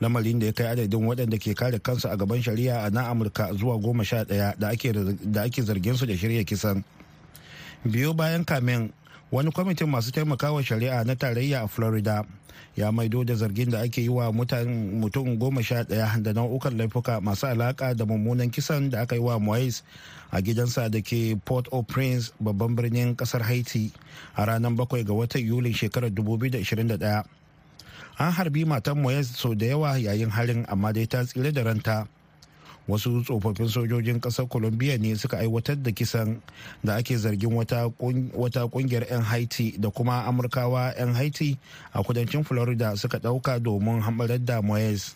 lamarin 0.00 0.38
da 0.38 0.46
ya 0.46 0.52
kai 0.52 0.66
adadin 0.76 1.08
waɗanda 1.08 1.38
ke 1.40 1.54
kare 1.56 1.78
kansu 1.80 2.08
a 2.12 2.16
gaban 2.20 2.42
shari'a 2.42 2.84
a 2.86 2.90
nan 2.90 3.04
amurka 3.08 3.48
zuwa 3.56 3.80
goma 3.80 4.04
sha 4.04 4.24
ɗaya 4.28 4.52
da 4.60 5.42
ake 5.42 5.62
zargin 5.64 5.96
su 5.96 6.04
da 6.06 6.12
shirya 6.16 6.44
kisan. 6.44 6.84
Biyu 7.86 8.12
bayan 8.14 8.44
kamen 8.44 8.90
wani 9.32 9.50
kwamitin 9.52 9.86
masu 9.88 10.12
taimakawa 10.12 10.62
shari'a 10.64 11.04
na 11.04 11.16
tarayya 11.16 11.60
a 11.62 11.68
florida 11.68 12.24
ya 12.76 12.92
maido 12.92 13.24
da 13.24 13.34
zargin 13.34 13.70
da 13.70 13.80
ake 13.80 14.02
yi 14.02 14.08
wa 14.08 14.32
mutum 14.32 15.36
goma 15.38 15.62
sha 15.62 15.82
ɗaya 15.84 16.22
da 16.22 16.32
nau'ukan 16.32 16.76
laifuka 16.76 17.20
masu 17.20 17.46
alaka 17.46 17.94
da 17.94 18.06
mummunan 18.06 18.50
kisan 18.50 18.90
da 18.90 19.00
aka 19.00 19.14
yi 19.16 19.20
wa 19.22 19.38
moise 19.40 19.82
a 20.30 20.40
gidansa 20.42 20.88
da 20.90 21.00
ke 21.00 21.36
port 21.44 21.68
au 21.72 21.82
prince 21.82 22.32
babban 22.40 22.74
birnin 22.76 23.16
ƙasar 23.16 23.42
haiti 23.42 23.92
a 24.36 24.44
ranar 24.46 24.72
bakwai 24.74 25.04
ga 25.04 25.12
watan 25.12 25.42
yulin 25.46 25.74
shekarar 25.74 26.10
2021 26.10 27.24
an 28.18 28.32
harbi 28.32 28.64
matan 28.64 28.98
moise 29.02 29.30
sau 29.36 29.54
da 29.54 29.66
yawa 29.66 29.98
yayin 29.98 30.30
harin 30.30 30.64
amma 30.68 30.92
dai 30.92 31.06
ta 31.06 31.24
tsire 31.24 31.52
da 31.52 31.62
ranta. 31.62 32.06
Wasu 32.88 33.20
tsofaffin 33.22 33.68
sojojin 33.68 34.16
ƙasar 34.20 34.48
colombia 34.48 34.96
ne 34.98 35.12
suka 35.14 35.36
aiwatar 35.44 35.76
da 35.76 35.92
kisan 35.92 36.40
da 36.82 36.96
ake 36.96 37.16
zargin 37.20 37.52
wata 37.52 38.64
ƙungiyar 38.72 39.04
'yan 39.10 39.22
haiti 39.22 39.76
da 39.78 39.90
kuma 39.92 40.24
amurkawa 40.24 40.96
'yan 40.96 41.12
haiti 41.14 41.58
a 41.92 42.00
kudancin 42.02 42.44
florida 42.44 42.96
suka 42.96 43.18
ɗauka 43.20 43.60
domin 43.60 44.00
hamarar 44.00 44.40
da 44.40 44.62
moyes. 44.64 45.12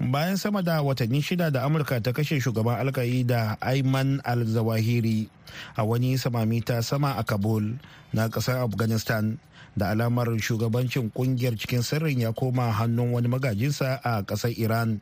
Bayan 0.00 0.40
sama 0.40 0.64
da 0.64 0.80
watanni 0.80 1.20
shida 1.20 1.52
da 1.52 1.68
amurka 1.68 2.00
ta 2.00 2.12
kashe 2.16 2.40
shugaban 2.40 2.80
da 3.28 3.56
ayman 3.60 4.16
al-zawahiri 4.24 5.28
a 5.76 5.84
wani 5.84 6.16
samami 6.16 6.64
ta 6.64 6.80
sama 6.80 7.12
a 7.20 7.22
kabul 7.24 7.76
na 8.12 8.28
ƙasar 8.32 8.64
afghanistan 8.64 9.36
da 9.76 9.92
alamar 9.92 10.32
shugabancin 10.40 11.12
ƙungiyar 11.12 11.60
cikin 11.60 11.84
sirrin 11.84 12.20
ya 12.24 12.32
koma 12.32 12.72
hannun 12.72 13.12
wani 13.12 13.28
magajinsa 13.28 14.00
a 14.02 14.24
ƙasar 14.24 14.56
iran. 14.56 15.00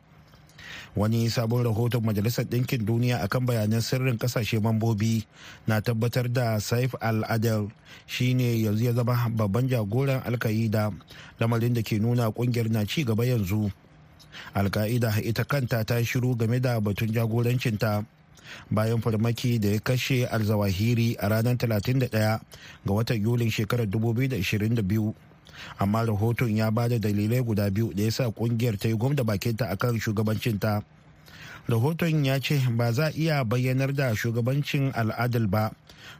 Wani 0.95 1.29
sabon 1.29 1.63
rahoton 1.63 2.03
majalisar 2.03 2.45
ɗinkin 2.45 2.85
duniya 2.85 3.21
akan 3.23 3.45
bayanan 3.45 3.81
sirrin 3.81 4.17
ƙasashe 4.17 4.59
mambobi 4.61 5.25
na 5.67 5.81
tabbatar 5.81 6.31
da 6.33 6.59
saif 6.59 6.95
al-adal 7.01 7.69
shine 8.07 8.61
yanzu 8.63 8.83
ya 8.89 8.93
zama 8.93 9.29
babban 9.29 9.67
jagoran 9.69 10.21
alka'ida 10.25 10.91
lamarin 11.39 11.73
da 11.73 11.81
ke 11.81 11.99
nuna 11.99 12.31
ƙungiyar 12.31 12.69
na 12.69 12.85
ci 12.85 13.03
gaba 13.03 13.25
yanzu. 13.25 13.71
Alka'ida 14.53 15.13
ita 15.23 15.43
kanta 15.45 15.83
ta 15.85 15.95
shiru 16.03 16.35
game 16.37 16.59
da 16.61 16.79
batun 16.79 17.11
jagorancinta 17.11 18.05
bayan 18.71 19.01
farmaki 19.01 19.59
da 19.59 19.69
ya 19.69 19.79
kashe 19.79 20.25
alzawahiri 20.25 21.15
a 21.19 21.29
ranar 21.29 21.55
31 21.57 22.09
ga 22.09 22.39
watan 22.85 23.21
yulin 23.21 23.49
shekarar 23.51 23.85
2022 23.85 25.13
amma 25.79 26.05
rahoton 26.05 26.55
ya 26.55 26.71
ba 26.71 26.87
da 26.89 26.97
dalilai 26.99 27.41
guda 27.43 27.69
biyu 27.69 27.93
da 27.93 28.03
ya 28.03 28.11
sa 28.11 28.23
ƙungiyar 28.31 28.77
ta 28.79 28.87
yi 28.87 28.95
gwamda 28.95 29.23
bakinta 29.23 29.69
akan 29.69 29.99
shugabancinta. 29.99 30.83
Rahoton 31.69 32.25
ya 32.25 32.39
ce 32.41 32.57
ba 32.73 32.89
za 32.91 33.07
a 33.09 33.13
iya 33.13 33.45
bayyanar 33.45 33.93
da 33.93 34.09
shugabancin 34.17 34.89
al'adal 34.97 35.45
ba 35.45 35.69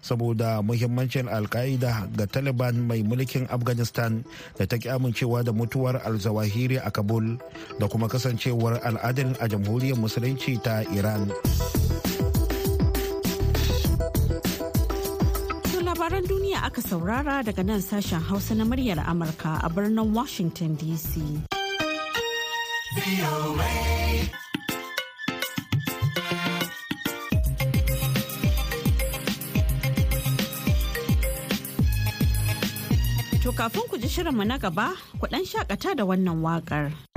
saboda 0.01 0.61
muhimmancin 0.61 1.25
alka'ida 1.25 2.05
ga 2.13 2.25
taliban 2.29 2.77
mai 2.85 3.01
mulkin 3.01 3.49
afghanistan 3.49 4.21
da 4.61 4.69
ta 4.69 4.77
ki 4.77 4.93
amincewa 4.93 5.41
da 5.43 5.49
mutuwar 5.51 5.99
alzawahiri 6.05 6.77
a 6.77 6.91
kabul 6.93 7.35
da 7.81 7.89
kuma 7.89 8.05
kasancewar 8.07 8.77
al'adal 8.85 9.33
a 9.41 9.49
jamhuriyar 9.49 9.97
musulunci 9.97 10.61
ta 10.61 10.85
iran. 10.93 11.33
Duniya 16.59 16.67
aka 16.67 16.81
saurara 16.83 17.39
daga 17.43 17.63
nan 17.63 17.79
sashen 17.81 18.19
hausa 18.21 18.51
na 18.55 18.63
muryar 18.67 18.99
amurka 19.07 19.59
a 19.63 19.69
birnin 19.69 20.11
washington 20.13 20.75
dc 20.75 21.15
To 33.43 33.55
kafin 33.55 33.87
ku 33.89 33.95
ji 33.97 34.05
shirinmu 34.11 34.43
na 34.45 34.57
gaba, 34.59 34.93
ku 35.19 35.25
ɗan 35.31 35.41
shakata 35.47 35.95
da 35.95 36.03
wannan 36.05 36.43
waƙar. 36.43 37.08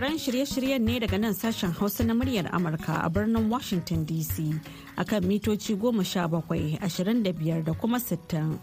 Sauraron 0.00 0.18
shirye-shiryen 0.18 0.80
ne 0.86 0.98
daga 1.00 1.18
nan 1.20 1.34
sashen 1.34 1.72
Hausa 1.72 2.04
na 2.04 2.14
muryar 2.14 2.48
Amurka 2.52 3.04
a 3.04 3.10
birnin 3.10 3.50
Washington 3.50 4.06
DC 4.06 4.58
akan 4.96 5.22
mitoci 5.28 5.76
goma 5.76 6.02
sha 6.04 6.26
bakwai 6.26 6.78
ashirin 6.80 7.22
da 7.22 7.32
biyar 7.32 7.62
da 7.64 7.72
kuma 7.74 8.00
sittin. 8.00 8.58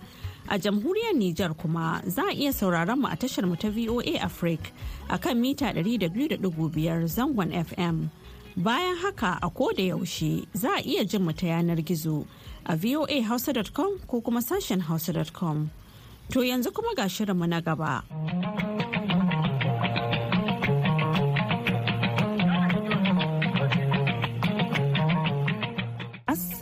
A 0.50 0.58
jamhuriyar 0.58 1.14
Nijar 1.14 1.54
kuma 1.56 2.02
za 2.08 2.24
a 2.24 2.34
iya 2.34 2.50
sauraron 2.52 2.98
mu 3.02 3.08
a 3.08 3.16
tashar 3.16 3.46
mu 3.48 3.56
ta 3.56 3.70
VOA 3.70 4.18
Africa 4.20 4.72
akan 5.10 5.38
mita 5.40 5.66
200.5 5.66 6.42
zangon 7.06 7.54
FM. 7.54 8.10
Bayan 8.58 8.98
haka 8.98 9.38
a 9.40 9.50
koda 9.52 9.84
yaushe 9.84 10.48
za 10.56 10.74
a 10.74 10.82
iya 10.82 11.06
jin 11.06 11.22
mu 11.22 11.34
ta 11.34 11.46
yanar 11.54 11.78
gizo 11.86 12.26
a 12.66 12.76
voahausa.com 12.76 14.00
ko 14.08 14.22
kuma 14.22 14.40
sashen 14.42 14.82
hausa.com. 14.82 15.70
To 16.32 16.40
yanzu 16.42 16.74
kuma 16.74 16.96
ga 16.98 17.06
shirinmu 17.06 17.46
na 17.48 17.62
gaba. 17.62 18.02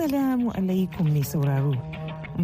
Assalamu 0.05 0.51
alaikum 0.53 1.09
mai 1.09 1.23
sauraro. 1.25 1.73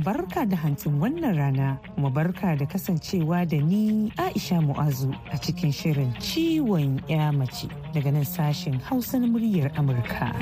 Barka 0.03 0.45
da 0.49 0.57
hantsin 0.57 0.97
wannan 0.99 1.37
rana 1.37 1.77
kuma 1.93 2.09
barka 2.09 2.55
da 2.57 2.65
kasancewa 2.65 3.45
da 3.47 3.57
ni 3.61 4.09
Aisha 4.17 4.57
Mu'azu 4.65 5.13
a 5.31 5.37
cikin 5.37 5.69
shirin 5.71 6.09
ciwon 6.17 6.97
ya 7.07 7.29
mace 7.31 7.67
daga 7.93 8.09
nan 8.11 8.25
sashen 8.25 8.81
Hausa 8.81 9.19
na 9.19 9.27
muryar 9.27 9.69
Amurka. 9.77 10.33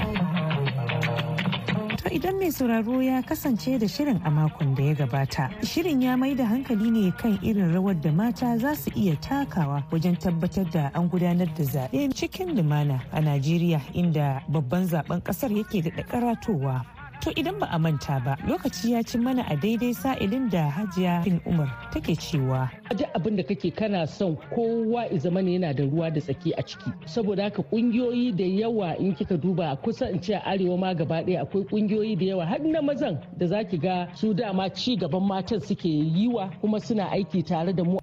To 1.99 2.07
idan 2.07 2.39
mai 2.39 2.51
sauraro 2.55 3.03
ya 3.03 3.19
kasance 3.21 3.75
da 3.77 3.85
shirin 3.85 4.21
a 4.23 4.31
makon 4.31 4.73
da 4.73 4.83
ya 4.83 4.93
gabata, 4.95 5.51
shirin 5.59 6.01
ya 6.01 6.15
mai 6.15 6.35
da 6.35 6.45
hankali 6.47 6.87
ne 6.89 7.11
kan 7.11 7.35
irin 7.43 7.73
rawar 7.75 7.99
da 8.01 8.11
mata 8.15 8.55
za 8.57 8.73
su 8.75 8.91
iya 8.95 9.17
takawa 9.19 9.83
wajen 9.91 10.15
tabbatar 10.15 10.71
da 10.71 10.89
an 10.95 11.09
gudanar 11.09 11.51
da 11.53 11.63
zaɓe 11.67 12.15
cikin 12.15 12.55
lumana 12.55 13.03
a 13.11 13.19
Najeriya 13.19 13.81
inda 13.93 14.39
babban 14.47 14.87
zaɓen 14.87 15.19
ƙasar 15.21 15.51
yake 15.51 15.83
da 15.83 15.91
karatowa. 16.07 16.85
To 17.21 17.31
idan 17.35 17.59
ba 17.59 17.67
a 17.69 17.77
manta 17.79 18.15
ba 18.23 18.37
lokaci 18.47 18.91
ya 18.91 19.03
ci 19.03 19.17
mana 19.17 19.43
a 19.49 19.55
daidai 19.55 19.91
sa'ilin 19.93 20.49
da 20.49 20.69
hajiya 20.71 21.23
bin 21.25 21.41
Umar 21.45 21.67
take 21.91 22.15
cewa. 22.15 22.71
Duk 22.95 23.09
abin 23.13 23.35
da 23.35 23.43
kake 23.43 23.75
kana 23.75 24.07
son 24.07 24.37
kowa 24.55 25.03
zama 25.19 25.41
ne 25.41 25.59
yana 25.59 25.73
da 25.75 25.83
ruwa 25.83 26.13
da 26.13 26.21
tsaki 26.21 26.53
a 26.57 26.63
ciki. 26.63 26.93
Saboda 27.05 27.43
haka 27.43 27.61
kungiyoyi 27.63 28.31
da 28.35 28.43
yawa 28.45 28.95
in 28.99 29.13
kika 29.15 29.35
duba 29.37 29.75
kusa 29.83 30.09
in 30.09 30.21
ce 30.21 30.33
a 30.33 30.39
arewa 30.45 30.79
ma 30.79 30.93
gaba 30.93 31.19
ɗaya 31.23 31.41
akwai 31.43 31.65
kungiyoyi 31.67 32.15
da 32.17 32.25
yawa 32.25 32.45
har 32.45 32.59
na 32.59 32.81
mazan 32.81 33.19
da 33.37 33.47
zaki 33.47 33.77
ga 33.77 34.07
su 34.15 34.33
dama 34.33 34.69
ci 34.69 34.95
gaban 34.95 35.27
matan 35.27 35.59
suke 35.59 35.89
yiwa 35.89 36.49
kuma 36.61 36.79
suna 36.79 37.09
aiki 37.11 37.43
tare 37.43 37.73
da 37.75 37.83
mu. 37.83 37.99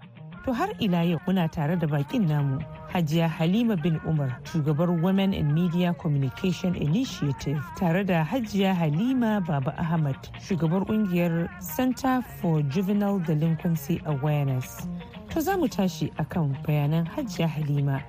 To 0.46 0.52
har 0.54 0.70
ila 0.78 1.02
yau 1.02 1.18
muna 1.26 1.48
tare 1.50 1.74
da 1.76 1.86
bakin 1.86 2.26
namu 2.28 2.60
Hajiya 2.94 3.28
Halima 3.28 3.76
bin 3.76 3.98
Umar, 4.06 4.38
shugabar 4.44 4.88
Women 5.02 5.34
in 5.34 5.52
Media 5.52 5.92
Communication 5.94 6.76
Initiative, 6.76 7.58
tare 7.76 8.04
da 8.04 8.22
Hajiya 8.24 8.72
Halima 8.72 9.40
Baba 9.44 9.74
Ahmad, 9.76 10.14
shugabar 10.38 10.86
ƙungiyar 10.86 11.48
Center 11.60 12.22
for 12.40 12.62
Juvenile 12.62 13.18
Delinquency 13.26 14.00
Awareness. 14.06 14.86
To 15.30 15.40
za 15.40 15.56
mu 15.56 15.66
tashi 15.66 16.10
akan 16.16 16.54
bayanan 16.62 17.08
Hajiya 17.10 17.48
Halima. 17.48 18.00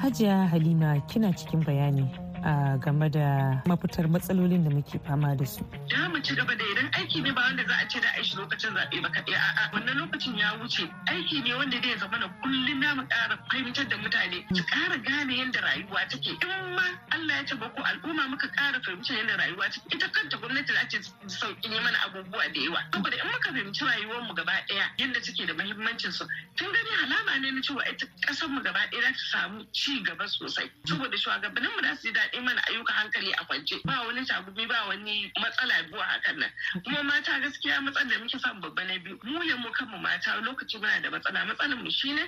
Hajiya 0.00 0.48
Halima 0.48 1.02
kina 1.06 1.32
cikin 1.36 1.60
bayani. 1.62 2.08
A 2.46 2.78
game 2.78 3.08
da 3.10 3.60
mafitar 3.66 4.06
matsalolin 4.08 4.62
da 4.64 4.70
muke 4.70 4.98
fama 5.04 5.34
da 5.34 5.44
su. 5.44 5.64
Ya 5.90 6.08
mu 6.08 6.20
ci 6.22 6.34
gaba 6.34 6.54
da 6.54 6.62
idan 6.64 6.88
aiki 6.94 7.20
ne 7.20 7.32
ba 7.32 7.40
wanda 7.42 7.64
za 7.66 7.74
a 7.82 7.88
ce 7.88 7.98
da 8.00 8.08
aishi 8.16 8.36
lokacin 8.36 8.70
zaɓe 8.74 9.02
ba 9.02 9.08
kaɗai. 9.10 9.34
A'a 9.34 9.70
wannan 9.74 9.98
lokacin 9.98 10.38
ya 10.38 10.54
wuce. 10.62 10.86
Aiki 11.10 11.42
ne 11.42 11.54
wanda 11.54 11.76
zai 11.82 11.98
zama 11.98 12.18
na 12.18 12.28
kullum 12.42 12.78
na 12.80 12.94
mu 12.94 13.02
ƙara 13.02 13.36
fahimtar 13.50 13.88
da 13.88 13.96
mutane. 13.96 14.46
Su 14.54 14.62
ƙara 14.62 14.96
gane 15.02 15.34
yadda 15.34 15.60
rayuwa 15.60 16.08
take. 16.08 16.30
In 16.30 16.74
ma 16.76 16.82
Allah 17.10 17.34
ya 17.36 17.44
ce 17.46 17.56
ko 17.58 17.66
al'umma 17.82 18.28
muka 18.30 18.46
ƙara 18.54 18.78
fahimtar 18.78 19.16
yadda 19.18 19.36
rayuwa 19.42 19.66
take 19.72 19.94
ita 19.96 20.06
kanta 20.08 20.36
gwamnati 20.38 20.72
za 20.72 20.86
ce 20.88 20.98
sauƙin 21.26 21.72
yi 21.72 21.80
mana 21.82 21.98
abubuwa 22.06 22.46
da 22.54 22.60
yawa. 22.62 22.80
Saboda 22.94 23.16
in 23.18 23.26
muka 23.26 23.50
fahimci 23.50 23.82
rayuwar 23.82 24.22
mu 24.22 24.34
gaba 24.34 24.52
ɗaya 24.70 24.86
yadda 24.98 25.20
take 25.20 25.46
da 25.46 25.52
muhimmancin 25.54 26.12
su 26.12 26.24
tun 26.54 26.70
gani 26.70 26.90
alama 27.02 27.40
ne 27.42 27.50
na 27.50 27.60
cewa 27.60 27.82
ita 27.90 28.06
ƙasar 28.22 28.48
mu 28.48 28.62
gaba 28.62 28.78
ɗaya 28.92 29.02
za 29.02 29.10
ta 29.10 29.18
samu 29.34 29.66
ci 29.72 30.00
gaba 30.06 30.24
sosai. 30.28 30.70
Saboda 30.86 31.16
shugabannin 31.18 31.74
mu 31.74 31.82
za 31.82 31.94
su 31.96 32.06
ji 32.06 32.12
daɗi 32.14 32.35
yi 32.36 32.42
mana 32.42 32.60
ayyuka 32.68 32.92
hankali 32.92 33.32
a 33.32 33.44
kwance. 33.44 33.80
Ba 33.84 34.04
wani 34.06 34.24
shagumi 34.26 34.66
ba 34.68 34.86
wani 34.88 35.32
matsala 35.40 35.82
buwa 35.90 36.04
hakan 36.04 36.38
nan. 36.38 36.50
Kuma 36.84 37.02
mata 37.02 37.40
gaskiya 37.40 37.80
matsalar 37.80 38.08
da 38.10 38.18
muke 38.18 38.38
samu 38.38 38.60
babba 38.60 38.84
na 38.84 38.98
biyu. 38.98 39.18
Mu 39.24 39.38
ne 39.44 39.54
mu 39.54 39.70
kanmu 39.72 39.98
mata 39.98 40.40
lokaci 40.40 40.78
muna 40.78 41.00
da 41.02 41.10
matsala. 41.10 41.44
Matsalar 41.46 41.76
mu 41.82 41.90
shine 41.90 42.22